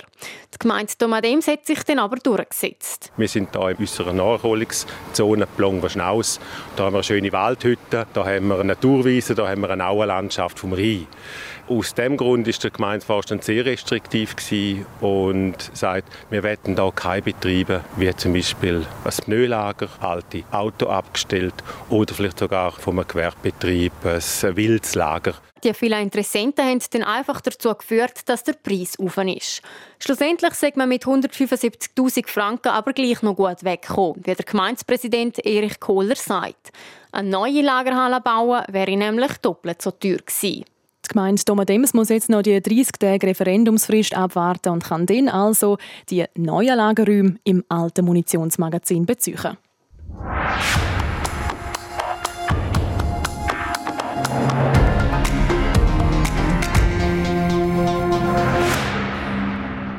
Die 0.53 0.57
Gemeinde 0.59 0.93
Domadems 0.97 1.47
hat 1.47 1.65
sich 1.65 1.83
dann 1.83 1.99
aber 1.99 2.17
durchgesetzt. 2.17 3.11
Wir 3.17 3.27
sind 3.27 3.49
hier 3.55 3.69
in 3.69 3.77
unserer 3.77 4.13
Naherholungszone 4.13 5.45
Plongwa-Schnaus. 5.45 6.39
Da 6.75 6.85
haben 6.85 6.93
wir 6.93 6.97
eine 6.97 7.03
schöne 7.03 7.31
Waldhütte, 7.31 8.07
da 8.13 8.25
haben 8.25 8.47
wir 8.47 8.55
eine 8.55 8.65
Naturwiese, 8.65 9.35
da 9.35 9.47
haben 9.47 9.61
wir 9.61 9.69
eine 9.69 9.85
Auenlandschaft 9.85 10.59
vom 10.59 10.73
Rhein. 10.73 11.07
Aus 11.69 11.93
dem 11.93 12.17
Grund 12.17 12.47
ist 12.47 12.63
der 12.63 12.71
Gemeindevorstand 12.71 13.43
sehr 13.43 13.63
restriktiv 13.63 14.35
und 15.01 15.55
sagt, 15.73 16.11
wir 16.31 16.41
wollen 16.43 16.57
hier 16.65 16.91
keine 16.95 17.21
Betriebe, 17.21 17.83
wie 17.95 18.15
zum 18.15 18.33
Beispiel 18.33 18.87
ein 19.05 19.11
Pneulager, 19.11 19.87
alte 19.99 20.43
Auto 20.49 20.87
abgestellt 20.87 21.53
oder 21.91 22.11
vielleicht 22.15 22.39
sogar 22.39 22.71
vom 22.71 23.05
Gewerbebetrieb 23.07 23.93
ein 24.03 24.55
Wildslager. 24.55 25.35
Die 25.63 25.75
vielen 25.75 26.01
Interessenten 26.01 26.65
haben 26.65 26.81
dann 26.89 27.03
einfach 27.03 27.39
dazu 27.39 27.75
geführt, 27.75 28.27
dass 28.27 28.43
der 28.43 28.53
Preis 28.53 28.97
auf 28.99 29.17
ist. 29.17 29.61
Schlussendlich 29.99 30.55
sagt 30.55 30.75
man 30.75 30.89
mit 30.89 31.03
175.000 31.03 32.27
Franken 32.27 32.69
aber 32.69 32.93
gleich 32.93 33.21
noch 33.21 33.35
gut 33.35 33.63
weggekommen, 33.63 34.21
wie 34.25 34.33
der 34.33 34.45
Gemeindepräsident 34.45 35.45
Erich 35.45 35.79
Kohler 35.79 36.15
sagt. 36.15 36.71
Eine 37.11 37.29
neue 37.29 37.61
Lagerhalle 37.61 38.21
bauen 38.21 38.63
wäre 38.69 38.97
nämlich 38.97 39.37
doppelt 39.37 39.83
so 39.83 39.91
teuer 39.91 40.17
gewesen. 40.17 40.65
Die 41.09 41.13
Gemeinde 41.13 41.41
Domadems 41.43 41.95
muss 41.95 42.09
jetzt 42.09 42.29
noch 42.29 42.43
die 42.43 42.61
30 42.61 42.91
Tage 42.99 43.25
Referendumsfrist 43.25 44.15
abwarten 44.15 44.69
und 44.69 44.83
kann 44.83 45.07
dann 45.07 45.27
also 45.27 45.79
die 46.11 46.25
neuen 46.35 46.77
Lagerräume 46.77 47.39
im 47.45 47.63
alten 47.67 48.05
Munitionsmagazin 48.05 49.07
beziehen. 49.07 49.57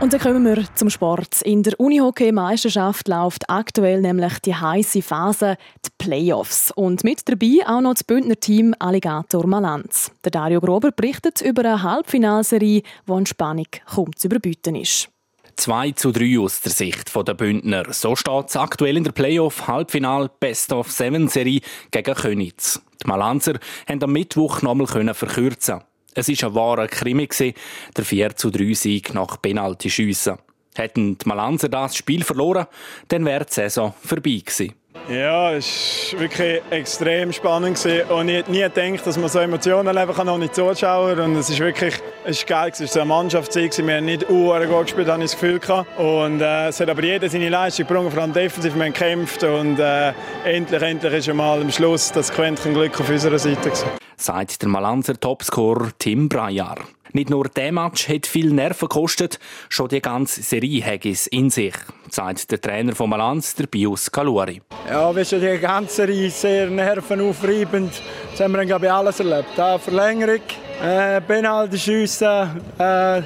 Und 0.00 0.14
dann 0.14 0.20
kommen 0.20 0.46
wir 0.46 0.64
zum 0.74 0.88
Sport. 0.88 1.42
In 1.42 1.62
der 1.62 1.78
Unihockey-Meisterschaft 1.78 3.06
läuft 3.06 3.50
aktuell 3.50 4.00
nämlich 4.00 4.38
die 4.38 4.54
heiße 4.54 5.02
Phase, 5.02 5.58
die 5.84 5.90
Playoffs. 5.98 6.70
Und 6.70 7.04
mit 7.04 7.28
dabei 7.28 7.58
auch 7.66 7.82
noch 7.82 7.92
das 7.92 8.04
Bündner 8.04 8.40
Team 8.40 8.74
Alligator 8.78 9.46
Malanz. 9.46 10.10
Der 10.24 10.30
Dario 10.30 10.62
Grober 10.62 10.90
berichtet 10.90 11.42
über 11.42 11.66
eine 11.66 11.82
Halbfinalserie, 11.82 12.80
die 13.06 13.12
an 13.12 13.26
Spannung 13.26 13.66
kaum 13.84 14.16
zu 14.16 14.28
überbieten 14.28 14.74
ist. 14.74 15.10
2 15.56 15.90
zu 15.90 16.12
3 16.12 16.38
aus 16.38 16.62
der 16.62 16.72
Sicht 16.72 17.14
der 17.14 17.34
Bündner. 17.34 17.92
So 17.92 18.16
steht 18.16 18.48
es 18.48 18.56
aktuell 18.56 18.96
in 18.96 19.04
der 19.04 19.12
Playoff-Halbfinal 19.12 20.30
Best 20.40 20.72
of 20.72 20.90
Seven 20.90 21.28
Serie 21.28 21.60
gegen 21.90 22.14
Könitz. 22.14 22.80
Die 23.02 23.06
Malanzer 23.06 23.58
haben 23.86 24.02
am 24.02 24.12
Mittwoch 24.12 24.62
nochmal 24.62 24.86
verkürzen 25.12 25.82
es 26.14 26.28
war 26.28 26.48
ein 26.48 26.54
wahrer 26.54 26.88
Krimi, 26.88 27.28
der 27.28 28.04
4 28.04 28.36
zu 28.36 28.50
3 28.50 28.74
Sieg 28.74 29.14
nach 29.14 29.40
Penalty-Schiessen. 29.40 30.38
Hätten 30.74 31.18
die 31.18 31.28
Malanzer 31.28 31.68
das 31.68 31.96
Spiel 31.96 32.24
verloren, 32.24 32.66
dann 33.08 33.24
wäre 33.24 33.44
die 33.44 33.52
Saison 33.52 33.92
vorbei 34.02 34.40
gewesen. 34.44 34.74
Ja, 35.08 35.52
es 35.52 36.12
war 36.12 36.20
wirklich 36.20 36.62
extrem 36.70 37.32
spannend 37.32 37.84
und 38.10 38.28
ich 38.28 38.36
hätte 38.36 38.50
nie 38.50 38.60
gedacht, 38.60 39.06
dass 39.06 39.16
man 39.16 39.28
so 39.28 39.38
Emotionen 39.38 39.86
erleben 39.86 40.14
kann, 40.14 40.28
ohne 40.28 40.50
Zuschauer. 40.50 41.18
Und 41.18 41.36
es 41.36 41.50
ist 41.50 41.58
wirklich 41.58 41.94
es 42.24 42.38
ist 42.38 42.46
geil, 42.46 42.70
es 42.72 42.80
war 42.80 42.86
so 42.86 43.00
eine 43.00 43.08
Mannschaftszeit, 43.08 43.78
wir 43.78 43.96
haben 43.96 44.04
nicht 44.04 44.28
uhr 44.28 44.66
gut 44.66 44.84
gespielt, 44.84 45.08
habe 45.08 45.24
ich 45.24 45.30
das 45.30 45.40
Gefühl. 45.40 45.60
Und 45.96 46.40
äh, 46.40 46.68
es 46.68 46.78
hat 46.78 46.88
aber 46.90 47.02
jeder 47.02 47.28
seine 47.28 47.48
Leistung 47.48 47.86
gebracht, 47.86 48.12
vor 48.12 48.22
allem 48.22 48.32
defensiv, 48.32 48.74
wir 48.74 48.84
haben 48.84 48.92
gekämpft 48.92 49.42
und 49.42 49.78
äh, 49.78 50.12
endlich, 50.44 50.82
endlich 50.82 51.14
ist 51.14 51.34
mal 51.34 51.60
am 51.60 51.70
Schluss 51.70 52.12
das 52.12 52.30
Quäntchen 52.30 52.74
Glück 52.74 53.00
auf 53.00 53.08
unserer 53.08 53.38
Seite 53.38 53.70
gewesen. 53.70 53.88
Sagt 54.20 54.60
der 54.60 54.68
Malanzer 54.68 55.18
Topscorer 55.18 55.92
Tim 55.98 56.28
Breyer. 56.28 56.74
Nicht 57.14 57.30
nur 57.30 57.48
der 57.48 57.72
Match 57.72 58.06
hat 58.06 58.26
viel 58.26 58.52
Nerven 58.52 58.86
gekostet, 58.86 59.38
schon 59.70 59.88
die 59.88 60.02
ganze 60.02 60.42
Serie 60.42 60.84
hat 60.84 61.06
es 61.06 61.26
in 61.26 61.48
sich, 61.48 61.72
sagt 62.10 62.50
der 62.50 62.60
Trainer 62.60 62.94
von 62.94 63.08
Malanz, 63.08 63.54
der 63.54 63.66
Bius 63.66 64.12
Kaluri. 64.12 64.60
Ja, 64.86 65.16
wir 65.16 65.24
sind 65.24 65.40
die 65.40 65.56
ganze 65.58 65.94
Serie 65.94 66.30
sehr 66.30 66.68
nervenaufreibend. 66.68 68.02
Das 68.30 68.40
haben 68.40 68.52
wir, 68.52 68.66
glaube 68.66 68.84
ich, 68.84 68.92
alles 68.92 69.20
erlebt. 69.20 69.58
Eine 69.58 69.78
Verlängerung, 69.78 70.42
äh, 70.82 71.22
Penalty-Schüsse, 71.22 72.50
äh, 72.76 73.22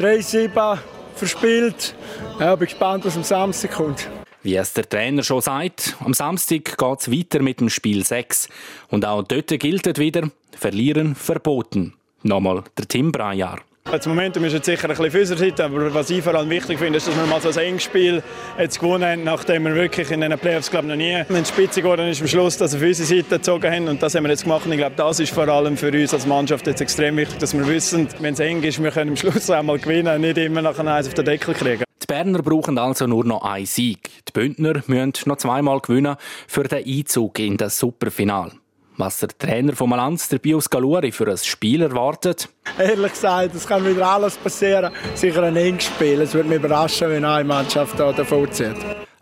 3-7 0.00 0.78
verspielt. 1.14 1.94
Ja, 2.40 2.56
bin 2.56 2.68
gespannt, 2.68 3.04
was 3.04 3.16
am 3.16 3.22
Samstag 3.22 3.72
kommt. 3.72 4.08
Wie 4.48 4.56
es 4.56 4.72
der 4.72 4.88
Trainer 4.88 5.22
schon 5.22 5.42
sagt, 5.42 5.94
am 6.02 6.14
Samstag 6.14 6.78
geht 6.78 7.00
es 7.00 7.12
weiter 7.12 7.42
mit 7.42 7.60
dem 7.60 7.68
Spiel 7.68 8.02
6. 8.02 8.48
Und 8.88 9.04
auch 9.04 9.22
dort 9.22 9.48
gilt 9.48 9.98
wieder, 9.98 10.30
verlieren 10.56 11.14
verboten. 11.14 11.92
Nochmal 12.22 12.64
der 12.78 12.88
Tim 12.88 13.12
Breyer. 13.12 13.58
Das 13.84 14.06
Momentum 14.06 14.44
ist 14.44 14.54
jetzt 14.54 14.64
sicher 14.64 14.84
ein 14.84 14.96
bisschen 14.96 15.10
für 15.10 15.20
unsere 15.20 15.38
Seite, 15.38 15.64
aber 15.66 15.92
was 15.92 16.08
ich 16.08 16.22
vor 16.22 16.34
allem 16.34 16.48
wichtig 16.48 16.78
finde, 16.78 16.96
ist, 16.96 17.06
dass 17.06 17.14
wir 17.14 17.26
mal 17.26 17.42
so 17.42 17.50
ein 17.50 17.58
enges 17.58 17.82
Spiel 17.82 18.22
jetzt 18.58 18.80
gewonnen 18.80 19.04
haben, 19.04 19.24
nachdem 19.24 19.64
wir 19.64 19.74
wirklich 19.74 20.10
in 20.10 20.22
den 20.22 20.38
Playoffs 20.38 20.70
glaube 20.70 20.88
noch 20.88 20.96
nie 20.96 21.12
in 21.12 21.26
die 21.28 21.44
Spitze 21.44 21.82
geworden 21.82 22.08
ist 22.08 22.22
am 22.22 22.28
Schluss, 22.28 22.56
dass 22.56 22.72
wir 22.72 22.80
für 22.80 22.86
unsere 22.86 23.06
Seite 23.06 23.36
gezogen 23.36 23.70
haben 23.70 23.88
und 23.88 24.02
das 24.02 24.14
haben 24.14 24.22
wir 24.22 24.30
jetzt 24.30 24.44
gemacht 24.44 24.64
und 24.64 24.72
ich 24.72 24.78
glaube, 24.78 24.96
das 24.96 25.20
ist 25.20 25.34
vor 25.34 25.46
allem 25.48 25.76
für 25.76 25.92
uns 25.92 26.14
als 26.14 26.24
Mannschaft 26.24 26.66
jetzt 26.66 26.80
extrem 26.80 27.18
wichtig, 27.18 27.38
dass 27.38 27.52
wir 27.52 27.66
wissen, 27.66 28.08
wenn 28.20 28.32
es 28.32 28.40
eng 28.40 28.62
ist, 28.62 28.82
wir 28.82 28.92
können 28.92 29.10
am 29.10 29.16
Schluss 29.16 29.50
auch 29.50 29.62
mal 29.62 29.78
gewinnen 29.78 30.14
und 30.14 30.22
nicht 30.22 30.38
immer 30.38 30.62
nach 30.62 30.78
einem 30.78 30.88
Eis 30.88 31.06
auf 31.06 31.12
den 31.12 31.26
Deckel 31.26 31.52
kriegen. 31.52 31.87
Die 32.08 32.14
Berner 32.14 32.40
brauchen 32.42 32.78
also 32.78 33.06
nur 33.06 33.26
noch 33.26 33.42
einen 33.42 33.66
Sieg. 33.66 34.08
Die 34.26 34.32
Bündner 34.32 34.82
müssen 34.86 35.12
noch 35.26 35.36
zweimal 35.36 35.80
gewinnen 35.80 36.16
für 36.46 36.62
den 36.64 36.82
Einzug 36.82 37.38
in 37.38 37.58
das 37.58 37.78
Superfinal. 37.78 38.52
Was 38.96 39.18
der 39.18 39.28
Trainer 39.28 39.76
von 39.76 39.90
Malanz, 39.90 40.30
der 40.30 40.38
Bios 40.38 40.70
Galuri, 40.70 41.12
für 41.12 41.28
ein 41.28 41.36
Spiel 41.36 41.82
erwartet? 41.82 42.48
Ehrlich 42.78 43.12
gesagt, 43.12 43.54
es 43.54 43.66
kann 43.66 43.84
wieder 43.86 44.08
alles 44.08 44.38
passieren. 44.38 44.90
Sicher 45.14 45.42
ein 45.42 45.56
enges 45.56 45.84
Spiel. 45.84 46.22
Es 46.22 46.32
würde 46.32 46.48
mich 46.48 46.58
überraschen, 46.58 47.10
wenn 47.10 47.26
eine 47.26 47.44
Mannschaft 47.44 48.00
da 48.00 48.10
davon 48.10 48.50
zieht. 48.52 48.76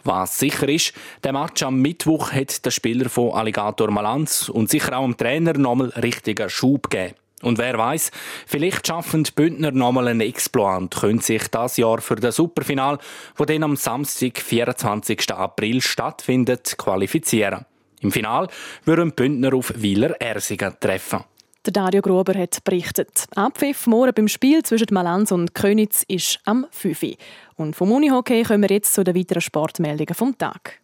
Was 0.04 0.38
sicher 0.38 0.68
ist, 0.68 0.92
der 1.24 1.32
Match 1.32 1.64
am 1.64 1.82
Mittwoch 1.82 2.30
hat 2.30 2.64
der 2.64 2.70
Spieler 2.70 3.10
von 3.10 3.32
Alligator 3.32 3.90
Malanz 3.90 4.48
und 4.48 4.70
sicher 4.70 4.96
auch 4.96 5.04
dem 5.04 5.16
Trainer 5.16 5.54
nochmal 5.54 5.88
richtigen 5.88 6.48
Schub 6.48 6.88
gegeben. 6.88 7.16
Und 7.42 7.58
wer 7.58 7.76
weiß, 7.76 8.10
vielleicht 8.46 8.86
schaffen 8.86 9.24
die 9.24 9.30
Bündner 9.30 9.70
nochmal 9.70 10.08
einen 10.08 10.22
Exploit 10.22 10.78
und 10.78 10.94
können 10.94 11.20
sich 11.20 11.48
das 11.48 11.76
Jahr 11.76 12.00
für 12.00 12.16
das 12.16 12.36
Superfinal, 12.36 12.98
wo 13.36 13.44
dann 13.44 13.62
am 13.62 13.76
Samstag, 13.76 14.38
24. 14.38 15.32
April 15.32 15.82
stattfindet, 15.82 16.76
qualifizieren. 16.78 17.66
Im 18.00 18.10
Final 18.10 18.48
würden 18.84 19.12
Bündner 19.12 19.54
auf 19.54 19.72
Wieler 19.76 20.20
Ersingen 20.20 20.74
treffen. 20.80 21.24
Der 21.66 21.72
Dario 21.72 22.00
Gruber 22.00 22.38
hat 22.38 22.62
berichtet. 22.62 23.24
Abpfiff 23.34 23.86
morgen 23.88 24.14
beim 24.14 24.28
Spiel 24.28 24.62
zwischen 24.62 24.86
Malanz 24.92 25.32
und 25.32 25.52
Könitz 25.52 26.04
ist 26.06 26.38
am 26.44 26.66
5. 26.70 27.16
Und 27.56 27.74
vom 27.74 27.90
Unihockey 27.90 28.44
kommen 28.44 28.62
wir 28.62 28.76
jetzt 28.76 28.94
zu 28.94 29.02
den 29.02 29.16
weiteren 29.16 29.40
Sportmeldungen 29.40 30.14
vom 30.14 30.38
Tag. 30.38 30.80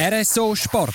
RSO 0.00 0.54
Sport. 0.54 0.94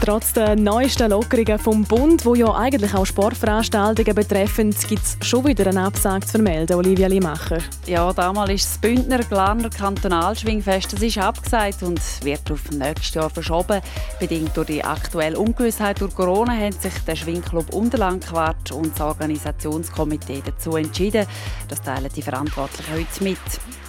Trotz 0.00 0.32
der 0.32 0.56
neuesten 0.56 1.10
Lockerungen 1.10 1.58
vom 1.58 1.84
Bund, 1.84 2.24
wo 2.24 2.34
ja 2.34 2.54
eigentlich 2.54 2.94
auch 2.94 3.04
Sportveranstaltungen 3.04 4.14
betreffen, 4.14 4.74
gibt 4.88 5.02
es 5.02 5.18
schon 5.26 5.46
wieder 5.46 5.66
einen 5.66 5.78
Absage 5.78 6.24
zu 6.24 6.32
vermelden, 6.32 6.76
Olivia 6.76 7.08
Limacher. 7.08 7.58
Ja, 7.86 8.12
damals 8.12 8.50
ist 8.50 8.70
das 8.70 8.78
Bündner 8.78 9.18
Glarner 9.18 9.68
Kantonalschwingfest 9.68 10.92
das 10.92 11.02
ist 11.02 11.18
abgesagt 11.18 11.82
und 11.82 12.00
wird 12.24 12.50
auf 12.50 12.70
nächstes 12.70 13.14
Jahr 13.14 13.28
verschoben. 13.28 13.80
Bedingt 14.18 14.56
durch 14.56 14.68
die 14.68 14.84
aktuelle 14.84 15.38
Ungewissheit 15.38 16.00
durch 16.00 16.14
Corona 16.14 16.52
haben 16.52 16.72
sich 16.72 16.94
der 17.06 17.16
Schwingclub 17.16 17.74
Unterlandquart 17.74 18.72
und 18.72 18.92
das 18.92 19.00
Organisationskomitee 19.00 20.42
dazu 20.46 20.76
entschieden. 20.76 21.26
Das 21.68 21.82
teilen 21.82 22.10
die 22.14 22.22
Verantwortlichen 22.22 22.94
heute 22.94 23.24
mit. 23.24 23.38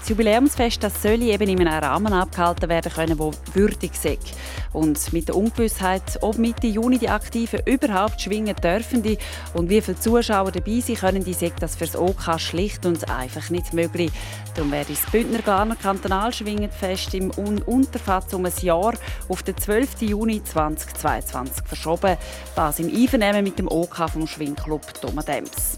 Das 0.10 0.18
Jubiläumsfest 0.18 0.82
das 0.82 1.04
soll 1.04 1.22
eben 1.22 1.48
in 1.48 1.68
einem 1.68 1.84
Rahmen 1.84 2.14
abgehalten 2.14 2.68
werden 2.68 2.92
können, 2.92 3.20
wo 3.20 3.32
würdig 3.54 3.92
ist. 3.94 4.34
Und 4.74 5.14
mit 5.14 5.28
der 5.28 5.36
Ungewissheit, 5.36 6.18
ob 6.22 6.40
Mitte 6.40 6.66
Juni 6.66 6.98
die 6.98 7.10
Aktiven 7.10 7.60
überhaupt 7.68 8.20
schwingen 8.20 8.56
dürfen 8.56 9.04
und 9.54 9.70
wie 9.70 9.82
viele 9.82 10.00
Zuschauer 10.00 10.52
dabei 10.52 10.80
sein 10.80 10.96
können, 10.96 11.24
die 11.24 11.36
sagt 11.36 11.62
das 11.62 11.76
für 11.76 11.86
das 11.86 11.96
OK 11.96 12.40
schlicht 12.40 12.88
und 12.88 13.08
einfach 13.08 13.52
nicht 13.52 13.72
möglich. 13.74 14.10
Darum 14.56 14.72
werde 14.72 14.94
das 14.94 15.12
Bündner 15.12 15.44
Garner 15.44 15.76
Kantonalschwingenfest 15.76 17.14
im 17.14 17.30
Un 17.38 17.62
Unterfatz 17.62 18.34
um 18.34 18.46
ein 18.46 18.54
Jahr 18.62 18.96
auf 19.28 19.44
den 19.44 19.58
12. 19.58 20.02
Juni 20.02 20.44
2022 20.44 21.68
verschoben. 21.68 22.18
Das 22.56 22.80
im 22.80 22.88
Einvernehmen 22.88 23.44
mit 23.44 23.60
dem 23.60 23.68
OK 23.68 24.10
vom 24.10 24.26
Schwingclub 24.26 25.00
Domadems. 25.02 25.78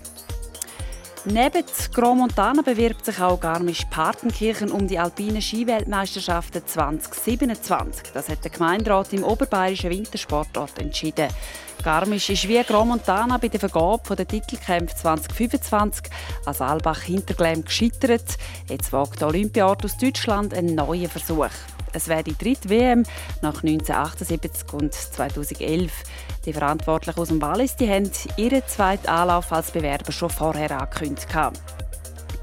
Neben 1.26 1.64
Grand 1.94 2.18
Montana 2.18 2.64
bewirbt 2.64 3.06
sich 3.06 3.22
auch 3.22 3.40
Garmisch-Partenkirchen 3.40 4.72
um 4.72 4.88
die 4.88 4.98
alpine 4.98 5.40
Skiweltmeisterschaften 5.40 6.66
2027. 6.66 8.12
Das 8.12 8.28
hat 8.28 8.44
der 8.44 8.50
Gemeinderat 8.50 9.14
im 9.14 9.24
oberbayerischen 9.24 9.92
Wintersportort 9.92 10.80
entschieden. 10.80 11.28
Garmisch 11.84 12.32
ist 12.32 12.48
wie 12.48 12.64
Grand 12.64 12.88
Montana 12.88 13.38
bei 13.38 13.50
der 13.50 13.60
Vergabe 13.60 14.16
der 14.16 14.28
Titelkämpfe 14.28 14.96
2025 14.96 16.12
als 16.46 16.60
Albach 16.60 17.02
Hinterglemm 17.02 17.66
gescheitert. 17.66 18.38
Jetzt 18.68 18.92
wagt 18.92 19.22
der 19.22 19.28
Olympiaort 19.28 19.86
aus 19.86 19.98
Deutschland 19.98 20.56
einen 20.56 20.74
neuen 20.74 21.08
Versuch. 21.08 21.50
Es 21.93 22.08
wäre 22.08 22.23
die 22.23 22.38
dritte 22.38 22.69
WM 22.69 23.04
nach 23.41 23.63
1978 23.63 24.73
und 24.73 24.93
2011. 24.93 25.91
Die 26.45 26.54
Verantwortlichen 26.54 27.19
aus 27.19 27.27
dem 27.27 27.41
Wallis 27.41 27.75
die 27.75 27.89
haben 27.89 28.10
ihren 28.38 28.65
zweiten 28.67 29.08
Anlauf 29.08 29.51
als 29.51 29.71
Bewerber 29.71 30.12
schon 30.12 30.30
vorher 30.30 30.71
angekündigt. 30.71 31.27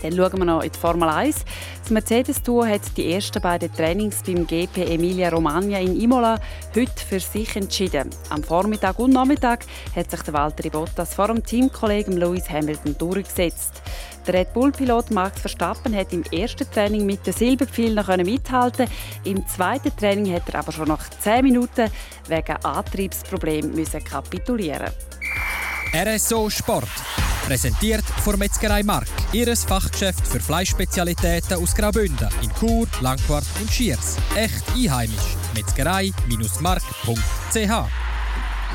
Dann 0.03 0.13
schauen 0.13 0.39
wir 0.39 0.45
noch 0.45 0.63
in 0.63 0.71
die 0.71 0.79
Formel 0.79 1.09
1. 1.09 1.45
Das 1.81 1.91
Mercedes-Tour 1.91 2.69
hat 2.69 2.83
die 2.97 3.13
ersten 3.13 3.43
beiden 3.43 3.73
Trainings 3.75 4.23
beim 4.25 4.47
GP 4.47 4.95
Emilia 4.95 5.31
Romagna 5.31 5.79
in 5.81 6.01
Imola 6.01 6.39
heute 6.75 7.05
für 7.05 7.19
sich 7.19 7.57
entschieden. 7.57 8.11
Am 8.31 8.45
Vormittag 8.45 8.99
und 8.99 9.13
Nachmittag 9.13 9.65
hat 9.97 10.11
sich 10.11 10.23
der 10.23 10.35
Walter 10.35 10.71
Bottas 10.71 11.15
vor 11.15 11.29
dem 11.29 11.43
Teamkollegen 11.43 12.17
Lewis 12.17 12.49
Hamilton 12.49 12.97
durchgesetzt. 12.97 13.83
Der 14.29 14.41
Red 14.41 14.53
Bull-Pilot 14.53 15.11
Max 15.11 15.41
Verstappen 15.41 15.97
hat 15.97 16.13
im 16.13 16.23
ersten 16.25 16.71
Training 16.71 17.07
mit 17.07 17.27
den 17.27 17.33
Silberpfeilen 17.33 18.27
mithalten. 18.27 18.87
Im 19.25 19.49
zweiten 19.49 19.97
Training 19.97 20.35
hat 20.35 20.47
er 20.51 20.59
aber 20.59 20.71
schon 20.71 20.89
nach 20.89 21.09
10 21.09 21.43
Minuten 21.43 21.91
wegen 22.27 22.57
Antriebsproblemen 22.63 23.87
kapitulieren. 24.05 24.93
RSO 25.95 26.51
Sport. 26.51 26.91
Präsentiert 27.47 28.05
von 28.23 28.39
Metzgerei 28.39 28.83
Mark. 28.83 29.09
Ihres 29.33 29.65
Fachgeschäft 29.65 30.27
für 30.27 30.41
Fleischspezialitäten 30.41 31.57
aus 31.57 31.75
Graubünden 31.75 32.29
in 32.43 32.51
Chur, 32.61 32.87
Langquart 33.01 33.47
und 33.59 33.71
Schiers. 33.71 34.19
Echt 34.37 34.63
einheimisch. 34.77 35.39
Metzgerei-mark.ch 35.55 37.98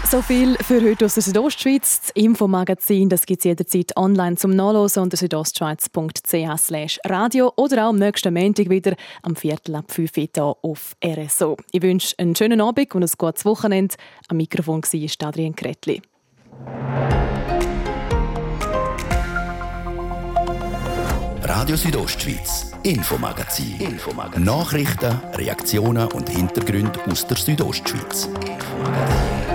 So 0.10 0.22
viel 0.22 0.56
für 0.58 0.82
heute 0.82 1.06
aus 1.06 1.16
der 1.16 1.24
Südostschweiz. 1.24 2.02
Das 2.02 2.10
Infomagazin 2.12 3.10
gibt 3.10 3.32
es 3.32 3.44
jederzeit 3.44 3.98
online 3.98 4.36
zum 4.36 4.56
Nachlesen 4.56 5.04
unter 5.04 5.18
südostschweiz.ch 5.18 7.00
radio 7.06 7.52
oder 7.56 7.86
auch 7.86 7.90
am 7.90 7.98
nächsten 7.98 8.34
Montag 8.34 8.70
wieder 8.70 8.96
am 9.24 9.36
Viertel 9.36 9.76
ab 9.76 9.86
5 9.88 10.12
Uhr 10.38 10.58
auf 10.62 10.96
RSO. 11.04 11.58
Ich 11.72 11.82
wünsche 11.82 12.14
einen 12.20 12.36
schönen 12.36 12.62
Abend 12.62 12.94
und 12.94 13.04
ein 13.04 13.10
gutes 13.18 13.46
Wochenende. 13.46 13.96
Am 14.28 14.38
Mikrofon 14.38 14.84
war 14.84 15.28
Adrian 15.28 15.56
Kretli. 15.56 16.02
Radio 21.42 21.76
Südostschweiz, 21.76 22.72
Infomagazin. 22.84 23.80
Infomagazin. 23.80 24.44
Nachrichten, 24.44 25.20
Reaktionen 25.34 26.12
und 26.12 26.30
Hintergründe 26.30 27.00
aus 27.10 27.26
der 27.26 27.38
Südostschweiz. 27.38 28.26
Infomagazin. 28.26 29.53